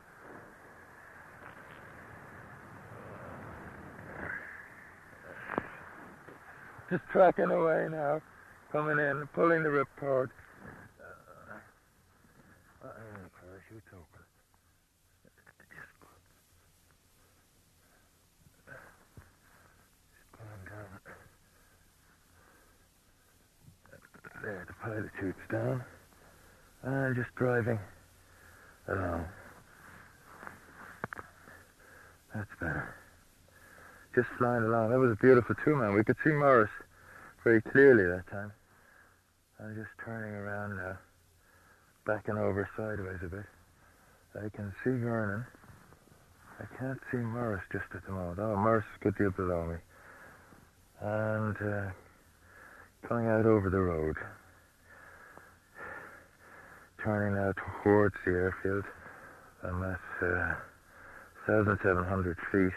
Just 6.90 7.02
tracking 7.10 7.50
away 7.50 7.88
now. 7.90 8.20
Coming 8.70 8.98
in, 8.98 9.26
pulling 9.34 9.62
the 9.62 9.68
ripcord. 9.68 10.28
Uh, 11.00 11.56
uh, 12.86 12.90
parachute's 13.40 13.92
open. 13.92 14.24
Just 20.12 20.32
pulling 20.32 20.64
down. 20.66 21.00
Down. 25.50 25.82
And 26.82 27.16
just 27.16 27.34
driving 27.36 27.78
along. 28.86 29.24
That's 32.34 32.50
better. 32.60 32.94
Just 34.14 34.28
flying 34.36 34.64
along. 34.64 34.90
That 34.90 34.98
was 34.98 35.12
a 35.12 35.16
beautiful 35.16 35.54
two 35.64 35.74
man. 35.74 35.94
We 35.94 36.04
could 36.04 36.16
see 36.22 36.30
Morris 36.30 36.70
very 37.42 37.62
clearly 37.62 38.04
that 38.04 38.30
time. 38.30 38.52
I'm 39.58 39.74
just 39.74 39.88
turning 40.04 40.34
around 40.34 40.76
now, 40.76 40.98
backing 42.04 42.36
over 42.36 42.68
sideways 42.76 43.20
a 43.22 43.28
bit. 43.28 43.46
I 44.36 44.54
can 44.54 44.70
see 44.84 44.90
Vernon. 44.90 45.46
I 46.60 46.64
can't 46.78 47.00
see 47.10 47.18
Morris 47.18 47.62
just 47.72 47.86
at 47.94 48.04
the 48.04 48.12
moment. 48.12 48.38
Oh, 48.38 48.56
Morris 48.56 48.84
is 48.84 49.00
a 49.00 49.04
good 49.04 49.16
deal 49.16 49.30
below 49.30 49.64
me. 49.64 49.76
And 51.00 51.56
uh, 51.56 51.90
coming 53.08 53.28
out 53.28 53.46
over 53.46 53.70
the 53.70 53.80
road. 53.80 54.16
Turning 57.04 57.34
now 57.34 57.52
towards 57.82 58.14
the 58.24 58.30
airfield. 58.30 58.84
I'm 59.62 59.82
at 59.82 60.00
uh, 60.22 60.54
1,700 61.44 62.38
feet. 62.50 62.72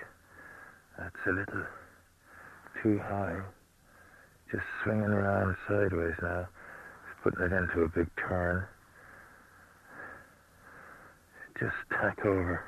That's 1.00 1.16
a 1.28 1.32
little 1.32 1.66
too 2.84 3.00
high. 3.00 3.40
Just 4.52 4.66
swinging 4.84 5.06
around 5.06 5.56
sideways 5.66 6.16
now. 6.22 6.46
Just 7.08 7.24
putting 7.24 7.46
it 7.46 7.54
into 7.56 7.84
a 7.84 7.88
big 7.88 8.10
turn. 8.28 8.66
Just 11.58 11.76
tack 11.90 12.26
over 12.26 12.66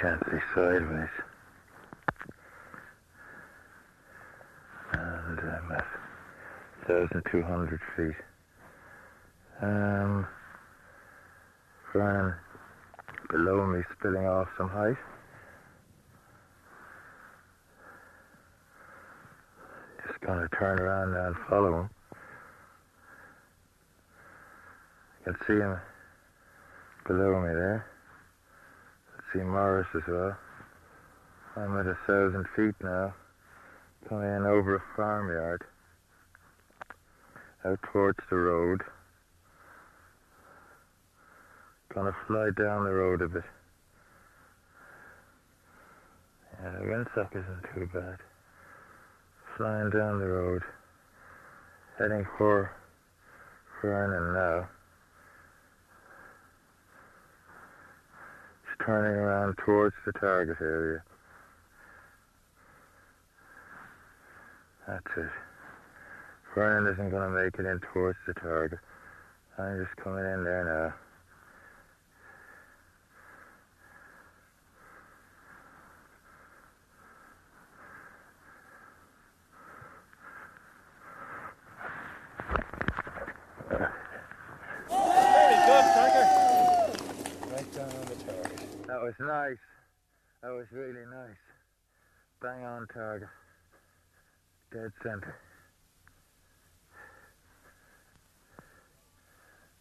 gently 0.00 0.40
sideways. 0.54 1.12
And 4.92 5.40
I'm 5.40 5.72
at 5.72 5.86
1,200 6.88 7.80
feet. 7.96 8.16
Um, 9.60 10.26
Vernon 11.94 12.34
below 13.30 13.66
me 13.66 13.80
spilling 13.96 14.26
off 14.26 14.48
some 14.58 14.68
height. 14.68 14.96
Just 20.04 20.20
gonna 20.20 20.48
turn 20.58 20.80
around 20.80 21.12
now 21.12 21.28
and 21.28 21.36
follow 21.48 21.80
him. 21.82 21.90
I 25.20 25.24
can 25.24 25.36
see 25.46 25.54
him 25.54 25.78
below 27.06 27.40
me 27.40 27.54
there. 27.54 27.86
I 29.16 29.32
see 29.32 29.44
Morris 29.44 29.86
as 29.94 30.02
well. 30.08 30.36
I'm 31.56 31.78
at 31.78 31.86
a 31.86 31.96
thousand 32.08 32.44
feet 32.56 32.74
now, 32.82 33.14
coming 34.08 34.34
in 34.34 34.44
over 34.46 34.74
a 34.74 34.82
farmyard, 34.96 35.62
out 37.64 37.78
towards 37.92 38.18
the 38.30 38.36
road. 38.36 38.82
Gonna 41.94 42.16
fly 42.26 42.50
down 42.58 42.84
the 42.84 42.92
road 42.92 43.22
a 43.22 43.28
bit. 43.28 43.44
Yeah, 46.60 46.70
the 46.70 46.84
windsock 46.86 47.30
isn't 47.30 47.64
too 47.72 47.88
bad. 47.94 48.18
Flying 49.56 49.90
down 49.90 50.18
the 50.18 50.26
road, 50.26 50.62
heading 51.96 52.26
for 52.36 52.72
Vernon 53.80 54.34
now. 54.34 54.68
Just 58.66 58.80
turning 58.84 59.16
around 59.16 59.56
towards 59.64 59.94
the 60.04 60.12
target 60.12 60.56
area. 60.60 61.02
That's 64.88 65.06
it. 65.16 65.30
Vernon 66.54 66.92
isn't 66.92 67.10
going 67.10 67.22
to 67.22 67.42
make 67.42 67.54
it 67.58 67.66
in 67.66 67.80
towards 67.92 68.18
the 68.26 68.34
target. 68.34 68.80
I'm 69.58 69.84
just 69.84 69.96
coming 69.96 70.24
in 70.24 70.44
there 70.44 70.64
now. 70.64 70.94
Very 84.90 85.58
good, 85.66 85.84
Tiger. 85.94 86.26
Right 87.50 87.70
down 87.74 87.90
on 87.90 88.04
the 88.06 88.14
target. 88.24 88.86
That 88.86 88.93
was 89.04 89.14
nice. 89.20 89.58
That 90.42 90.52
was 90.52 90.64
really 90.72 91.04
nice. 91.04 91.36
Bang 92.40 92.64
on 92.64 92.86
target. 92.92 93.28
Dead 94.72 94.90
center. 95.02 95.36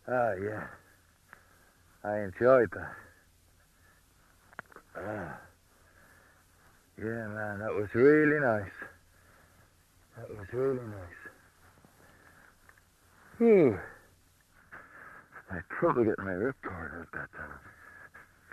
Ah, 0.10 0.34
yeah. 0.44 0.68
I 2.04 2.20
enjoyed 2.20 2.70
that. 2.72 2.96
Ah. 4.98 5.40
Yeah, 6.98 7.28
man, 7.30 7.60
that 7.60 7.74
was 7.74 7.88
really 7.94 8.42
nice. 8.42 8.72
That 10.18 10.30
was 10.30 10.48
really 10.52 10.86
nice. 10.86 11.22
Whew. 13.38 13.80
I 15.50 15.60
trouble 15.80 16.04
getting 16.04 16.26
my 16.26 16.32
ripcord 16.32 17.00
out 17.00 17.08
that 17.14 17.32
time 17.38 17.73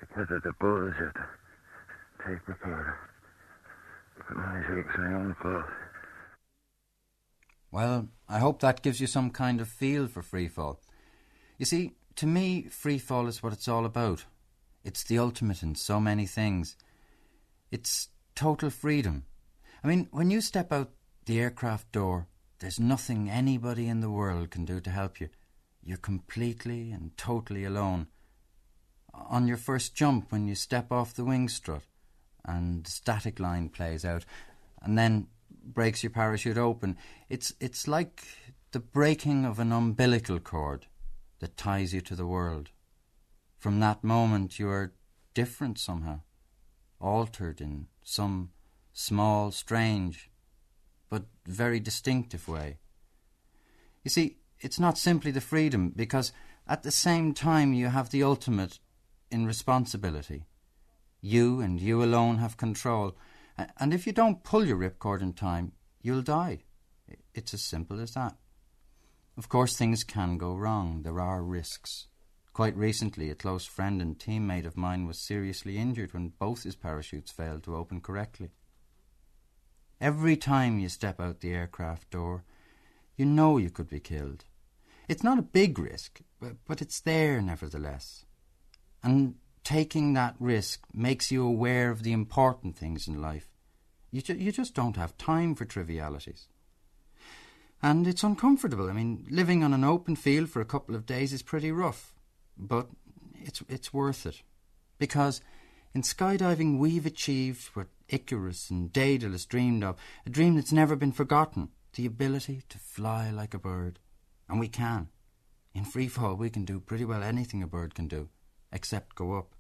because 0.01 0.31
of 0.31 0.43
the 0.43 0.53
buzz 0.61 0.95
of 1.01 1.13
the 1.15 1.25
tape 2.25 2.43
own. 4.99 5.65
Well, 7.73 8.09
I 8.29 8.39
hope 8.39 8.61
that 8.61 8.83
gives 8.83 9.01
you 9.01 9.07
some 9.07 9.31
kind 9.31 9.61
of 9.61 9.69
feel 9.69 10.09
for 10.09 10.23
freefall. 10.23 10.79
You 11.59 11.67
see, 11.67 11.93
to 12.17 12.27
me, 12.27 12.67
freefall 12.69 13.29
is 13.29 13.43
what 13.43 13.53
it's 13.53 13.69
all 13.69 13.85
about. 13.85 14.25
It's 14.83 15.05
the 15.05 15.19
ultimate 15.19 15.63
in 15.63 15.75
so 15.75 16.01
many 16.01 16.27
things. 16.27 16.77
It's 17.71 18.09
total 18.35 18.71
freedom. 18.71 19.25
I 19.85 19.89
mean, 19.89 20.09
when 20.11 20.31
you 20.31 20.41
step 20.41 20.73
out 20.73 20.91
the 21.27 21.41
aircraft 21.41 21.93
door, 21.93 22.27
there's 22.59 22.81
nothing 22.81 23.31
anybody 23.31 23.89
in 23.89 24.01
the 24.01 24.11
world 24.11 24.51
can 24.51 24.65
do 24.65 24.81
to 24.81 24.91
help 24.91 25.21
you. 25.21 25.29
You're 25.83 25.97
completely 25.97 26.91
and 26.91 27.17
totally 27.17 27.65
alone. 27.65 28.09
On 29.13 29.47
your 29.47 29.57
first 29.57 29.95
jump, 29.95 30.31
when 30.31 30.47
you 30.47 30.55
step 30.55 30.91
off 30.91 31.15
the 31.15 31.25
wing 31.25 31.49
strut, 31.49 31.83
and 32.45 32.87
static 32.87 33.39
line 33.39 33.69
plays 33.69 34.05
out, 34.05 34.25
and 34.83 34.99
then 34.99 35.29
breaks 35.63 36.03
your 36.03 36.11
parachute 36.11 36.59
open, 36.59 36.97
it's 37.29 37.53
it's 37.61 37.87
like 37.87 38.25
the 38.73 38.81
breaking 38.81 39.45
of 39.45 39.59
an 39.59 39.73
umbilical 39.73 40.39
cord 40.39 40.87
that 41.41 41.57
ties 41.57 41.93
you 41.93 42.01
to 42.01 42.15
the 42.15 42.27
world. 42.27 42.71
From 43.59 43.81
that 43.81 44.05
moment, 44.05 44.59
you 44.59 44.69
are 44.69 44.95
different 45.35 45.79
somehow, 45.79 46.21
altered 47.01 47.61
in 47.61 47.89
some 48.03 48.51
small, 48.93 49.51
strange, 49.51 50.31
but 51.09 51.25
very 51.47 51.81
distinctive 51.81 52.49
way. 52.49 52.79
You 54.03 54.11
see, 54.11 54.39
it's 54.61 54.79
not 54.79 54.99
simply 54.99 55.31
the 55.31 55.41
freedom, 55.41 55.93
because 55.95 56.33
at 56.67 56.83
the 56.83 56.91
same 56.91 57.35
time 57.35 57.73
you 57.73 57.89
have 57.89 58.11
the 58.11 58.23
ultimate 58.23 58.79
in 59.31 59.47
responsibility. 59.47 60.45
You 61.21 61.61
and 61.61 61.81
you 61.81 62.03
alone 62.03 62.39
have 62.39 62.57
control, 62.57 63.17
and 63.77 63.93
if 63.93 64.07
you 64.07 64.13
don't 64.13 64.43
pull 64.45 64.67
your 64.67 64.79
ripcord 64.79 65.21
in 65.23 65.33
time, 65.33 65.73
you'll 66.03 66.23
die. 66.23 66.61
It's 67.35 67.55
as 67.55 67.63
simple 67.63 68.01
as 68.01 68.15
that. 68.15 68.37
Of 69.37 69.49
course, 69.49 69.77
things 69.77 70.05
can 70.05 70.39
go 70.39 70.55
wrong. 70.55 71.03
There 71.03 71.21
are 71.21 71.43
risks. 71.43 72.09
Quite 72.53 72.77
recently, 72.77 73.31
a 73.31 73.35
close 73.35 73.65
friend 73.65 74.03
and 74.03 74.19
teammate 74.19 74.67
of 74.67 74.77
mine 74.77 75.07
was 75.07 75.19
seriously 75.19 75.79
injured 75.79 76.13
when 76.13 76.33
both 76.39 76.65
his 76.65 76.77
parachutes 76.77 77.31
failed 77.31 77.63
to 77.65 77.77
open 77.77 78.01
correctly. 78.01 78.51
Every 80.01 80.37
time 80.37 80.79
you 80.79 80.89
step 80.89 81.21
out 81.21 81.41
the 81.41 81.53
aircraft 81.53 82.11
door, 82.11 82.45
you 83.17 83.27
know 83.27 83.59
you 83.59 83.71
could 83.71 83.89
be 83.89 84.01
killed. 84.01 84.45
It's 85.09 85.23
not 85.23 85.39
a 85.39 85.43
big 85.43 85.79
risk, 85.79 86.21
but, 86.41 86.57
but 86.67 86.81
it's 86.81 87.01
there 87.01 87.41
nevertheless. 87.43 88.25
And 89.03 89.37
taking 89.65 90.15
that 90.15 90.37
risk 90.39 90.85
makes 90.93 91.31
you 91.31 91.45
aware 91.45 91.91
of 91.91 92.03
the 92.03 92.13
important 92.13 92.77
things 92.77 93.07
in 93.09 93.21
life. 93.21 93.49
You, 94.11 94.23
ju- 94.23 94.35
you 94.35 94.53
just 94.53 94.75
don't 94.75 94.97
have 94.97 95.17
time 95.17 95.55
for 95.55 95.65
trivialities. 95.65 96.49
And 97.83 98.07
it's 98.07 98.25
uncomfortable. 98.25 98.91
I 98.91 98.93
mean, 98.93 99.27
living 99.31 99.63
on 99.65 99.73
an 99.73 99.85
open 99.85 100.17
field 100.17 100.51
for 100.51 100.61
a 100.61 100.67
couple 100.67 100.95
of 100.95 101.07
days 101.07 101.33
is 101.33 101.43
pretty 101.43 101.73
rough, 101.73 102.15
but 102.59 102.89
it's, 103.37 103.63
it's 103.69 103.93
worth 103.93 104.27
it. 104.27 104.43
Because 104.99 105.41
in 105.95 106.03
skydiving, 106.03 106.79
we've 106.79 107.07
achieved 107.07 107.71
what 107.75 107.87
Icarus 108.09 108.71
and 108.71 108.93
Daedalus 108.93 109.47
dreamed 109.47 109.83
of 109.83 109.97
a 110.27 110.31
dream 110.31 110.57
that's 110.57 110.73
never 110.73 110.95
been 110.95 111.13
forgotten 111.13 111.71
the 111.95 112.07
ability 112.07 112.63
to 112.69 112.79
fly 112.79 113.31
like 113.31 113.55
a 113.55 113.59
bird. 113.59 113.99
And 114.49 114.61
we 114.61 114.69
can. 114.69 115.09
In 115.75 115.85
free 115.85 116.09
fall, 116.09 116.35
we 116.35 116.51
can 116.51 116.65
do 116.65 116.81
pretty 116.81 117.05
well 117.05 117.23
anything 117.23 117.63
a 117.63 117.67
bird 117.67 117.95
can 117.95 118.09
do, 118.09 118.29
except 118.73 119.15
go 119.15 119.37
up. 119.37 119.55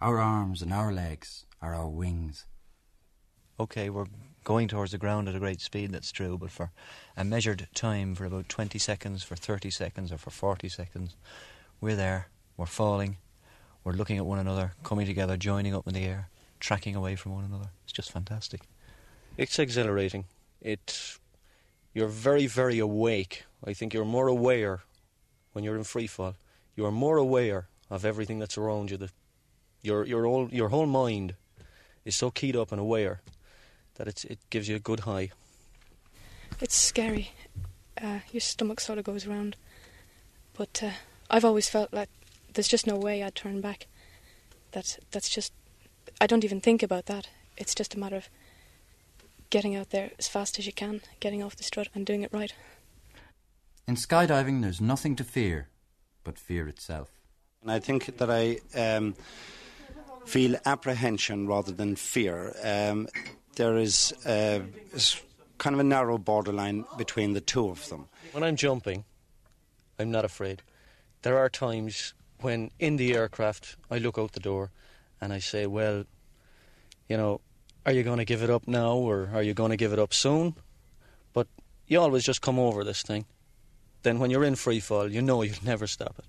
Our 0.00 0.18
arms 0.18 0.62
and 0.62 0.72
our 0.72 0.92
legs 0.92 1.46
are 1.60 1.74
our 1.74 1.88
wings. 1.88 2.46
Okay, 3.58 3.90
we're 3.90 4.06
going 4.44 4.68
towards 4.68 4.92
the 4.92 4.98
ground 4.98 5.28
at 5.28 5.36
a 5.36 5.38
great 5.38 5.60
speed, 5.60 5.92
that's 5.92 6.12
true, 6.12 6.38
but 6.38 6.50
for 6.50 6.70
a 7.16 7.24
measured 7.24 7.68
time, 7.74 8.14
for 8.14 8.24
about 8.24 8.48
20 8.48 8.78
seconds, 8.78 9.22
for 9.22 9.36
30 9.36 9.70
seconds, 9.70 10.10
or 10.10 10.16
for 10.16 10.30
40 10.30 10.68
seconds, 10.68 11.16
we're 11.80 11.96
there, 11.96 12.28
we're 12.56 12.66
falling, 12.66 13.18
we're 13.84 13.92
looking 13.92 14.16
at 14.16 14.24
one 14.24 14.38
another, 14.38 14.72
coming 14.82 15.06
together, 15.06 15.36
joining 15.36 15.74
up 15.74 15.86
in 15.86 15.94
the 15.94 16.04
air, 16.04 16.30
tracking 16.58 16.96
away 16.96 17.16
from 17.16 17.32
one 17.32 17.44
another. 17.44 17.70
It's 17.84 17.92
just 17.92 18.12
fantastic. 18.12 18.62
It's 19.36 19.58
exhilarating. 19.58 20.24
It, 20.60 21.18
you're 21.92 22.08
very, 22.08 22.46
very 22.46 22.78
awake. 22.78 23.44
I 23.64 23.74
think 23.74 23.92
you're 23.92 24.04
more 24.04 24.28
aware 24.28 24.80
when 25.52 25.64
you're 25.64 25.76
in 25.76 25.84
free 25.84 26.06
fall. 26.06 26.36
You 26.76 26.86
are 26.86 26.92
more 26.92 27.16
aware 27.16 27.68
of 27.90 28.04
everything 28.04 28.38
that's 28.38 28.56
around 28.56 28.90
you. 28.90 28.96
That 28.96 29.10
your 29.82 30.06
your 30.06 30.24
whole 30.24 30.48
your 30.50 30.68
whole 30.68 30.86
mind 30.86 31.34
is 32.04 32.16
so 32.16 32.30
keyed 32.30 32.56
up 32.56 32.72
and 32.72 32.80
aware 32.80 33.20
that 33.96 34.08
it's, 34.08 34.24
it 34.24 34.38
gives 34.48 34.68
you 34.68 34.76
a 34.76 34.80
good 34.80 35.00
high. 35.00 35.30
It's 36.60 36.74
scary. 36.74 37.32
Uh, 38.02 38.20
your 38.32 38.40
stomach 38.40 38.80
sort 38.80 38.98
of 38.98 39.04
goes 39.04 39.26
round. 39.26 39.56
But 40.54 40.82
uh, 40.82 40.90
I've 41.28 41.44
always 41.44 41.68
felt 41.68 41.92
like 41.92 42.08
there's 42.54 42.68
just 42.68 42.86
no 42.86 42.96
way 42.96 43.22
I'd 43.22 43.34
turn 43.34 43.60
back. 43.60 43.86
That 44.72 44.98
that's 45.10 45.28
just 45.28 45.52
I 46.20 46.26
don't 46.26 46.44
even 46.44 46.60
think 46.60 46.82
about 46.82 47.06
that. 47.06 47.28
It's 47.56 47.74
just 47.74 47.94
a 47.94 47.98
matter 47.98 48.16
of 48.16 48.28
getting 49.50 49.76
out 49.76 49.90
there 49.90 50.12
as 50.18 50.28
fast 50.28 50.58
as 50.58 50.66
you 50.66 50.72
can, 50.72 51.00
getting 51.18 51.42
off 51.42 51.56
the 51.56 51.64
strut 51.64 51.88
and 51.94 52.06
doing 52.06 52.22
it 52.22 52.32
right. 52.32 52.54
In 53.86 53.96
skydiving, 53.96 54.62
there's 54.62 54.80
nothing 54.80 55.16
to 55.16 55.24
fear 55.24 55.68
but 56.22 56.38
fear 56.38 56.68
itself. 56.68 57.19
And 57.62 57.70
I 57.70 57.78
think 57.78 58.16
that 58.16 58.30
I 58.30 58.58
um, 58.74 59.14
feel 60.24 60.56
apprehension 60.64 61.46
rather 61.46 61.72
than 61.72 61.94
fear. 61.94 62.54
Um, 62.64 63.06
there 63.56 63.76
is 63.76 64.14
uh, 64.24 64.60
kind 65.58 65.74
of 65.74 65.80
a 65.80 65.84
narrow 65.84 66.16
borderline 66.16 66.86
between 66.96 67.34
the 67.34 67.40
two 67.42 67.68
of 67.68 67.86
them. 67.90 68.08
When 68.32 68.42
I'm 68.42 68.56
jumping, 68.56 69.04
I'm 69.98 70.10
not 70.10 70.24
afraid. 70.24 70.62
There 71.20 71.36
are 71.36 71.50
times 71.50 72.14
when 72.40 72.70
in 72.78 72.96
the 72.96 73.14
aircraft 73.14 73.76
I 73.90 73.98
look 73.98 74.16
out 74.16 74.32
the 74.32 74.40
door 74.40 74.70
and 75.20 75.30
I 75.30 75.38
say, 75.38 75.66
well, 75.66 76.04
you 77.08 77.18
know, 77.18 77.42
are 77.84 77.92
you 77.92 78.02
going 78.02 78.18
to 78.18 78.24
give 78.24 78.42
it 78.42 78.48
up 78.48 78.66
now 78.66 78.94
or 78.94 79.28
are 79.34 79.42
you 79.42 79.52
going 79.52 79.70
to 79.70 79.76
give 79.76 79.92
it 79.92 79.98
up 79.98 80.14
soon? 80.14 80.54
But 81.34 81.46
you 81.86 82.00
always 82.00 82.24
just 82.24 82.40
come 82.40 82.58
over 82.58 82.84
this 82.84 83.02
thing. 83.02 83.26
Then 84.02 84.18
when 84.18 84.30
you're 84.30 84.44
in 84.44 84.54
free 84.56 84.80
fall, 84.80 85.12
you 85.12 85.20
know 85.20 85.42
you'll 85.42 85.56
never 85.62 85.86
stop 85.86 86.18
it. 86.18 86.24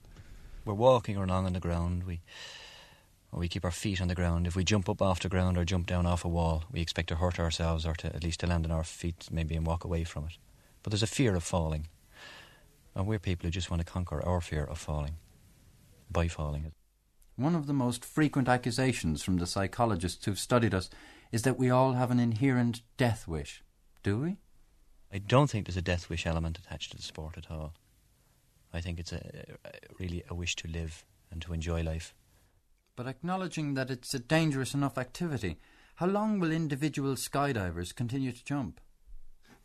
We're 0.63 0.73
walking 0.73 1.17
along 1.17 1.47
on 1.47 1.53
the 1.53 1.59
ground. 1.59 2.03
We 2.03 2.21
we 3.33 3.47
keep 3.47 3.63
our 3.63 3.71
feet 3.71 4.01
on 4.01 4.09
the 4.09 4.15
ground. 4.15 4.45
If 4.45 4.55
we 4.55 4.63
jump 4.63 4.89
up 4.89 5.01
off 5.01 5.21
the 5.21 5.29
ground 5.29 5.57
or 5.57 5.63
jump 5.63 5.87
down 5.87 6.05
off 6.05 6.25
a 6.25 6.27
wall, 6.27 6.65
we 6.71 6.81
expect 6.81 7.07
to 7.09 7.15
hurt 7.15 7.39
ourselves 7.39 7.85
or 7.85 7.93
to 7.95 8.13
at 8.13 8.23
least 8.23 8.41
to 8.41 8.47
land 8.47 8.65
on 8.65 8.71
our 8.71 8.83
feet 8.83 9.27
maybe 9.31 9.55
and 9.55 9.65
walk 9.65 9.85
away 9.85 10.03
from 10.03 10.25
it. 10.25 10.37
But 10.83 10.91
there's 10.91 11.03
a 11.03 11.07
fear 11.07 11.35
of 11.35 11.43
falling. 11.43 11.87
And 12.93 13.07
we're 13.07 13.19
people 13.19 13.47
who 13.47 13.51
just 13.51 13.71
want 13.71 13.85
to 13.85 13.89
conquer 13.89 14.23
our 14.25 14.41
fear 14.41 14.65
of 14.65 14.77
falling 14.77 15.15
by 16.11 16.27
falling. 16.27 16.73
One 17.37 17.55
of 17.55 17.67
the 17.67 17.73
most 17.73 18.03
frequent 18.03 18.49
accusations 18.49 19.23
from 19.23 19.37
the 19.37 19.47
psychologists 19.47 20.25
who've 20.25 20.37
studied 20.37 20.73
us 20.73 20.89
is 21.31 21.43
that 21.43 21.57
we 21.57 21.69
all 21.69 21.93
have 21.93 22.11
an 22.11 22.19
inherent 22.19 22.81
death 22.97 23.27
wish. 23.27 23.63
Do 24.03 24.19
we? 24.19 24.37
I 25.13 25.19
don't 25.19 25.49
think 25.49 25.65
there's 25.65 25.77
a 25.77 25.81
death 25.81 26.09
wish 26.09 26.27
element 26.27 26.59
attached 26.59 26.91
to 26.91 26.97
the 26.97 27.03
sport 27.03 27.37
at 27.37 27.49
all. 27.49 27.73
I 28.73 28.81
think 28.81 28.99
it's 28.99 29.11
a, 29.11 29.57
a 29.65 29.71
really 29.99 30.23
a 30.29 30.35
wish 30.35 30.55
to 30.57 30.67
live 30.67 31.05
and 31.31 31.41
to 31.41 31.53
enjoy 31.53 31.81
life. 31.83 32.13
But 32.95 33.07
acknowledging 33.07 33.73
that 33.75 33.89
it's 33.89 34.13
a 34.13 34.19
dangerous 34.19 34.73
enough 34.73 34.97
activity, 34.97 35.57
how 35.95 36.07
long 36.07 36.39
will 36.39 36.51
individual 36.51 37.15
skydivers 37.15 37.95
continue 37.95 38.31
to 38.31 38.43
jump? 38.43 38.79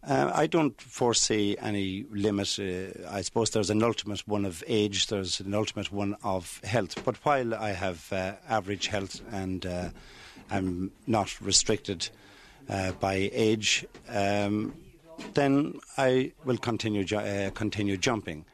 Uh, 0.07 0.31
I 0.33 0.47
don't 0.47 0.81
foresee 0.81 1.57
any 1.59 2.05
limit. 2.11 2.59
Uh, 2.61 3.09
I 3.11 3.23
suppose 3.23 3.51
there's 3.51 3.71
an 3.71 3.83
ultimate 3.83 4.27
one 4.29 4.45
of 4.45 4.63
age, 4.69 5.09
there's 5.09 5.41
an 5.41 5.53
ultimate 5.55 5.91
one 5.91 6.17
of 6.23 6.61
health. 6.63 7.05
But 7.05 7.17
while 7.25 7.55
I 7.55 7.71
have 7.73 8.13
uh, 8.13 8.35
average 8.49 8.87
health 8.87 9.21
and 9.33 9.67
uh, 9.67 9.89
I'm 10.51 10.93
not 11.07 11.41
restricted 11.41 12.09
uh, 12.69 12.93
by 12.93 13.31
age, 13.33 13.85
um, 14.09 14.75
then 15.35 15.81
I 15.99 16.33
will 16.45 16.59
continue 16.59 17.03
ju- 17.03 17.17
uh, 17.17 17.51
continue 17.51 17.97
jumping. 17.97 18.45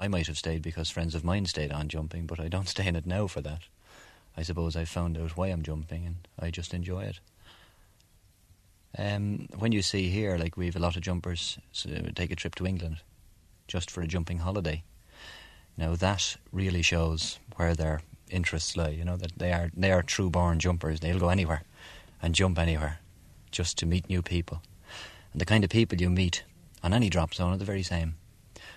I 0.00 0.08
might 0.08 0.26
have 0.26 0.38
stayed 0.38 0.62
because 0.62 0.90
friends 0.90 1.14
of 1.14 1.24
mine 1.24 1.46
stayed 1.46 1.72
on 1.72 1.88
jumping, 1.88 2.26
but 2.26 2.40
I 2.40 2.48
don't 2.48 2.68
stay 2.74 2.86
in 2.86 2.96
it 2.96 3.06
now 3.06 3.26
for 3.26 3.40
that. 3.42 3.62
I 4.36 4.42
suppose 4.42 4.74
I 4.76 4.84
found 4.84 5.16
out 5.16 5.36
why 5.36 5.48
I'm 5.48 5.62
jumping 5.62 6.04
and 6.06 6.16
I 6.38 6.50
just 6.50 6.74
enjoy 6.74 7.04
it. 7.04 7.20
Um, 8.96 9.48
when 9.58 9.72
you 9.72 9.82
see 9.82 10.08
here, 10.08 10.36
like 10.36 10.56
we 10.56 10.66
have 10.66 10.76
a 10.76 10.80
lot 10.80 10.96
of 10.96 11.02
jumpers 11.02 11.58
so 11.72 11.90
take 12.14 12.30
a 12.30 12.36
trip 12.36 12.54
to 12.56 12.66
England 12.66 12.98
just 13.66 13.90
for 13.90 14.02
a 14.02 14.06
jumping 14.06 14.38
holiday. 14.38 14.82
Now 15.76 15.96
that 15.96 16.36
really 16.52 16.82
shows 16.82 17.38
where 17.56 17.74
their 17.74 18.02
interests 18.30 18.76
lie. 18.76 18.90
You 18.90 19.04
know 19.04 19.16
that 19.16 19.38
they 19.38 19.52
are 19.52 19.70
they 19.76 19.92
are 19.92 20.02
true 20.02 20.30
born 20.30 20.58
jumpers. 20.60 21.00
They'll 21.00 21.18
go 21.18 21.28
anywhere 21.28 21.62
and 22.22 22.34
jump 22.34 22.58
anywhere 22.58 23.00
just 23.50 23.78
to 23.78 23.86
meet 23.86 24.08
new 24.08 24.22
people. 24.22 24.62
And 25.32 25.40
the 25.40 25.46
kind 25.46 25.64
of 25.64 25.70
people 25.70 26.00
you 26.00 26.10
meet 26.10 26.44
on 26.82 26.92
any 26.92 27.10
drop 27.10 27.34
zone 27.34 27.52
are 27.52 27.58
the 27.58 27.64
very 27.64 27.82
same. 27.82 28.14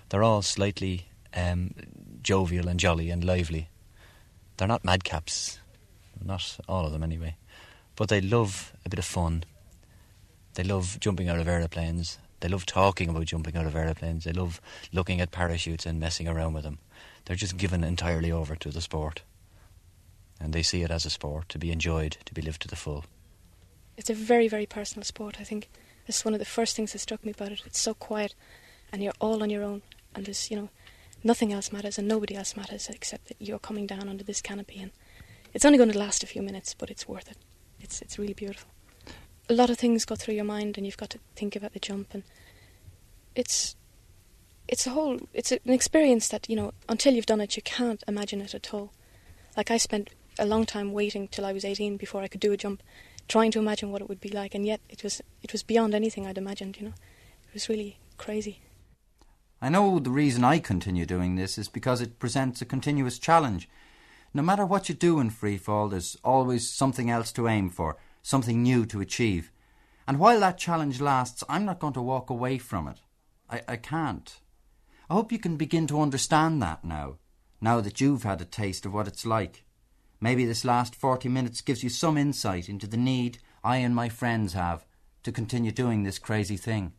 They're 0.10 0.24
all 0.24 0.42
slightly 0.42 1.08
um, 1.36 1.74
jovial 2.22 2.68
and 2.68 2.80
jolly 2.80 3.10
and 3.10 3.24
lively. 3.24 3.70
They're 4.58 4.68
not 4.68 4.84
madcaps, 4.84 5.60
not 6.24 6.58
all 6.68 6.86
of 6.86 6.92
them 6.92 7.04
anyway, 7.04 7.36
but 7.96 8.10
they 8.10 8.22
love 8.22 8.74
a 8.86 8.90
bit 8.90 9.00
of 9.00 9.06
fun. 9.06 9.44
They 10.56 10.64
love 10.64 10.98
jumping 11.00 11.30
out 11.30 11.40
of 11.40 11.48
aeroplanes. 11.48 12.18
They 12.40 12.48
love 12.48 12.66
talking 12.66 13.10
about 13.10 13.26
jumping 13.26 13.56
out 13.56 13.66
of 13.66 13.76
aeroplanes. 13.76 14.24
They 14.24 14.34
love 14.34 14.62
looking 14.92 15.22
at 15.22 15.32
parachutes 15.32 15.86
and 15.86 16.00
messing 16.00 16.28
around 16.28 16.54
with 16.54 16.64
them. 16.64 16.80
They're 17.26 17.36
just 17.36 17.58
given 17.58 17.84
entirely 17.84 18.32
over 18.32 18.56
to 18.56 18.70
the 18.70 18.82
sport. 18.82 19.22
And 20.40 20.54
they 20.54 20.64
see 20.64 20.84
it 20.84 20.92
as 20.92 21.06
a 21.06 21.10
sport 21.10 21.50
to 21.50 21.60
be 21.60 21.72
enjoyed, 21.72 22.18
to 22.26 22.34
be 22.34 22.42
lived 22.42 22.62
to 22.62 22.68
the 22.68 22.76
full. 22.76 23.06
It's 23.98 24.10
a 24.10 24.14
very, 24.14 24.48
very 24.48 24.66
personal 24.68 25.04
sport, 25.04 25.38
I 25.40 25.44
think. 25.44 25.70
It's 26.06 26.24
one 26.24 26.34
of 26.34 26.40
the 26.40 26.46
first 26.46 26.76
things 26.76 26.94
that 26.94 27.00
struck 27.00 27.26
me 27.26 27.32
about 27.32 27.52
it. 27.52 27.64
It's 27.66 27.80
so 27.80 27.94
quiet, 27.94 28.36
and 28.92 29.04
you're 29.04 29.14
all 29.20 29.42
on 29.42 29.50
your 29.50 29.64
own, 29.64 29.82
and 30.18 30.26
there's, 30.26 30.50
you 30.50 30.58
know, 30.58 30.70
nothing 31.24 31.54
else 31.54 31.72
matters, 31.72 31.98
and 31.98 32.08
nobody 32.08 32.36
else 32.36 32.58
matters 32.58 32.90
except 32.90 33.28
that 33.28 33.38
you're 33.40 33.60
coming 33.60 33.86
down 33.86 34.10
under 34.10 34.24
this 34.24 34.42
canopy, 34.42 34.82
and 34.82 34.92
it's 35.54 35.64
only 35.64 35.78
going 35.78 35.92
to 35.92 35.98
last 35.98 36.24
a 36.24 36.28
few 36.28 36.42
minutes, 36.42 36.74
but 36.74 36.90
it's 36.90 37.08
worth 37.08 37.30
it. 37.30 37.38
It's 37.80 38.02
it's 38.02 38.18
really 38.20 38.34
beautiful. 38.34 38.70
A 39.50 39.54
lot 39.54 39.70
of 39.70 39.78
things 39.78 40.06
go 40.06 40.16
through 40.16 40.34
your 40.34 40.44
mind, 40.44 40.78
and 40.78 40.86
you've 40.86 40.98
got 40.98 41.12
to 41.12 41.20
think 41.36 41.56
about 41.56 41.74
the 41.74 41.80
jump, 41.80 42.14
and 42.14 42.24
it's 43.36 43.76
it's 44.68 44.88
a 44.88 44.90
whole 44.90 45.20
it's 45.34 45.52
an 45.52 45.60
experience 45.68 46.28
that 46.30 46.50
you 46.50 46.56
know 46.56 46.74
until 46.90 47.14
you've 47.14 47.26
done 47.28 47.42
it, 47.42 47.56
you 47.56 47.62
can't 47.62 48.04
imagine 48.08 48.42
it 48.42 48.56
at 48.56 48.74
all. 48.74 48.92
Like 49.56 49.72
I 49.72 49.78
spent 49.78 50.10
a 50.40 50.46
long 50.46 50.66
time 50.66 50.94
waiting 50.94 51.28
till 51.28 51.46
I 51.46 51.54
was 51.54 51.66
18 51.66 51.98
before 51.98 52.22
I 52.22 52.28
could 52.28 52.42
do 52.42 52.52
a 52.52 52.58
jump, 52.58 52.84
trying 53.28 53.52
to 53.52 53.60
imagine 53.60 53.92
what 53.92 54.02
it 54.02 54.10
would 54.10 54.22
be 54.22 54.30
like, 54.30 54.56
and 54.56 54.66
yet 54.66 54.82
it 54.90 55.04
was 55.04 55.22
it 55.44 55.52
was 55.52 55.64
beyond 55.64 55.94
anything 55.94 56.26
I'd 56.26 56.38
imagined. 56.38 56.78
You 56.78 56.88
know, 56.88 56.94
it 57.48 57.54
was 57.54 57.70
really 57.70 57.98
crazy. 58.18 58.60
I 59.62 59.70
know 59.70 59.98
the 59.98 60.12
reason 60.12 60.44
I 60.44 60.60
continue 60.60 61.06
doing 61.06 61.36
this 61.36 61.58
is 61.58 61.68
because 61.68 62.00
it 62.00 62.20
presents 62.20 62.62
a 62.62 62.66
continuous 62.66 63.18
challenge. 63.18 63.68
No 64.34 64.44
matter 64.44 64.66
what 64.66 64.88
you 64.88 64.94
do 64.94 65.20
in 65.20 65.32
free 65.32 65.58
fall, 65.58 65.90
there's 65.90 66.16
always 66.24 66.70
something 66.70 67.10
else 67.10 67.32
to 67.34 67.48
aim 67.48 67.70
for, 67.70 67.98
something 68.22 68.62
new 68.62 68.86
to 68.86 69.02
achieve. 69.02 69.52
And 70.08 70.20
while 70.20 70.40
that 70.42 70.60
challenge 70.60 71.02
lasts, 71.02 71.44
I'm 71.50 71.66
not 71.66 71.80
going 71.80 71.94
to 71.94 72.02
walk 72.02 72.30
away 72.30 72.60
from 72.60 72.88
it. 72.88 73.02
I, 73.50 73.62
I 73.68 73.76
can't. 73.78 74.40
I 75.10 75.16
hope 75.16 75.32
you 75.32 75.40
can 75.40 75.58
begin 75.58 75.88
to 75.88 76.02
understand 76.02 76.62
that 76.62 76.84
now. 76.86 77.18
now 77.60 77.82
that 77.82 78.00
you've 78.00 78.24
had 78.24 78.42
a 78.42 78.46
taste 78.46 78.86
of 78.86 78.94
what 78.94 79.08
it's 79.08 79.26
like. 79.26 79.64
Maybe 80.22 80.46
this 80.46 80.66
last 80.66 80.96
40 80.96 81.30
minutes 81.30 81.62
gives 81.62 81.84
you 81.84 81.90
some 81.90 82.18
insight 82.18 82.70
into 82.70 82.88
the 82.88 82.98
need 82.98 83.40
I 83.64 83.78
and 83.78 83.96
my 83.96 84.10
friends 84.10 84.54
have 84.54 84.86
to 85.24 85.32
continue 85.32 85.72
doing 85.72 86.04
this 86.04 86.20
crazy 86.20 86.58
thing. 86.58 86.94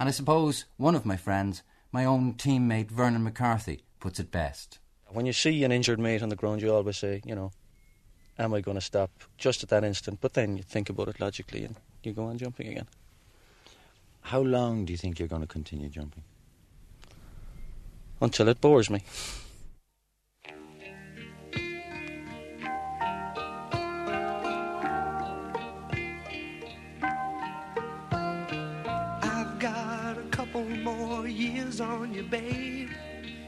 And 0.00 0.08
I 0.08 0.12
suppose 0.12 0.64
one 0.78 0.94
of 0.94 1.06
my 1.06 1.16
friends, 1.16 1.62
my 1.92 2.04
own 2.06 2.34
teammate 2.34 2.90
Vernon 2.90 3.22
McCarthy, 3.22 3.84
puts 4.00 4.18
it 4.18 4.30
best. 4.30 4.78
When 5.08 5.26
you 5.26 5.34
see 5.34 5.62
an 5.62 5.72
injured 5.72 6.00
mate 6.00 6.22
on 6.22 6.30
the 6.30 6.36
ground, 6.36 6.62
you 6.62 6.74
always 6.74 6.96
say, 6.96 7.20
you 7.24 7.34
know, 7.34 7.52
am 8.38 8.54
I 8.54 8.62
going 8.62 8.76
to 8.76 8.80
stop 8.80 9.10
just 9.36 9.62
at 9.62 9.68
that 9.68 9.84
instant? 9.84 10.20
But 10.22 10.32
then 10.32 10.56
you 10.56 10.62
think 10.62 10.88
about 10.88 11.08
it 11.08 11.20
logically 11.20 11.64
and 11.64 11.76
you 12.02 12.12
go 12.12 12.24
on 12.24 12.38
jumping 12.38 12.68
again. 12.68 12.88
How 14.22 14.40
long 14.40 14.86
do 14.86 14.92
you 14.92 14.96
think 14.96 15.18
you're 15.18 15.28
going 15.28 15.42
to 15.42 15.48
continue 15.48 15.90
jumping? 15.90 16.22
Until 18.20 18.48
it 18.48 18.60
bores 18.60 18.88
me. 18.88 19.02
On 31.80 32.12
you, 32.12 32.22
babe, 32.22 32.90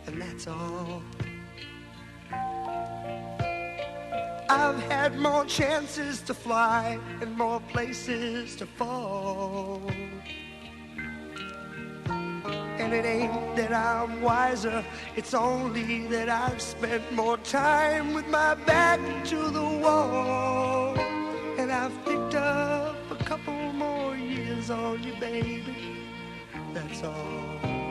and 0.07 0.21
that's 0.21 0.47
all. 0.47 1.03
I've 4.49 4.81
had 4.85 5.19
more 5.19 5.45
chances 5.45 6.21
to 6.23 6.35
fly 6.35 6.99
and 7.21 7.37
more 7.37 7.61
places 7.61 8.57
to 8.57 8.67
fall. 8.67 9.83
And 12.07 12.93
it 12.93 13.05
ain't 13.05 13.57
that 13.57 13.73
I'm 13.73 14.23
wiser, 14.23 14.85
it's 15.17 15.35
only 15.35 16.07
that 16.09 16.29
I've 16.29 16.61
spent 16.61 17.13
more 17.13 17.39
time 17.39 18.15
with 18.15 18.27
my 18.29 18.55
back 18.55 19.01
to 19.27 19.51
the 19.51 19.63
wall. 19.63 20.99
And 21.59 21.73
I've 21.73 22.05
picked 22.05 22.35
up 22.35 22.97
a 23.11 23.25
couple 23.25 23.73
more 23.73 24.17
years 24.17 24.71
on 24.71 25.03
you, 25.03 25.15
baby. 25.21 25.65
That's 26.73 27.03
all. 27.03 27.84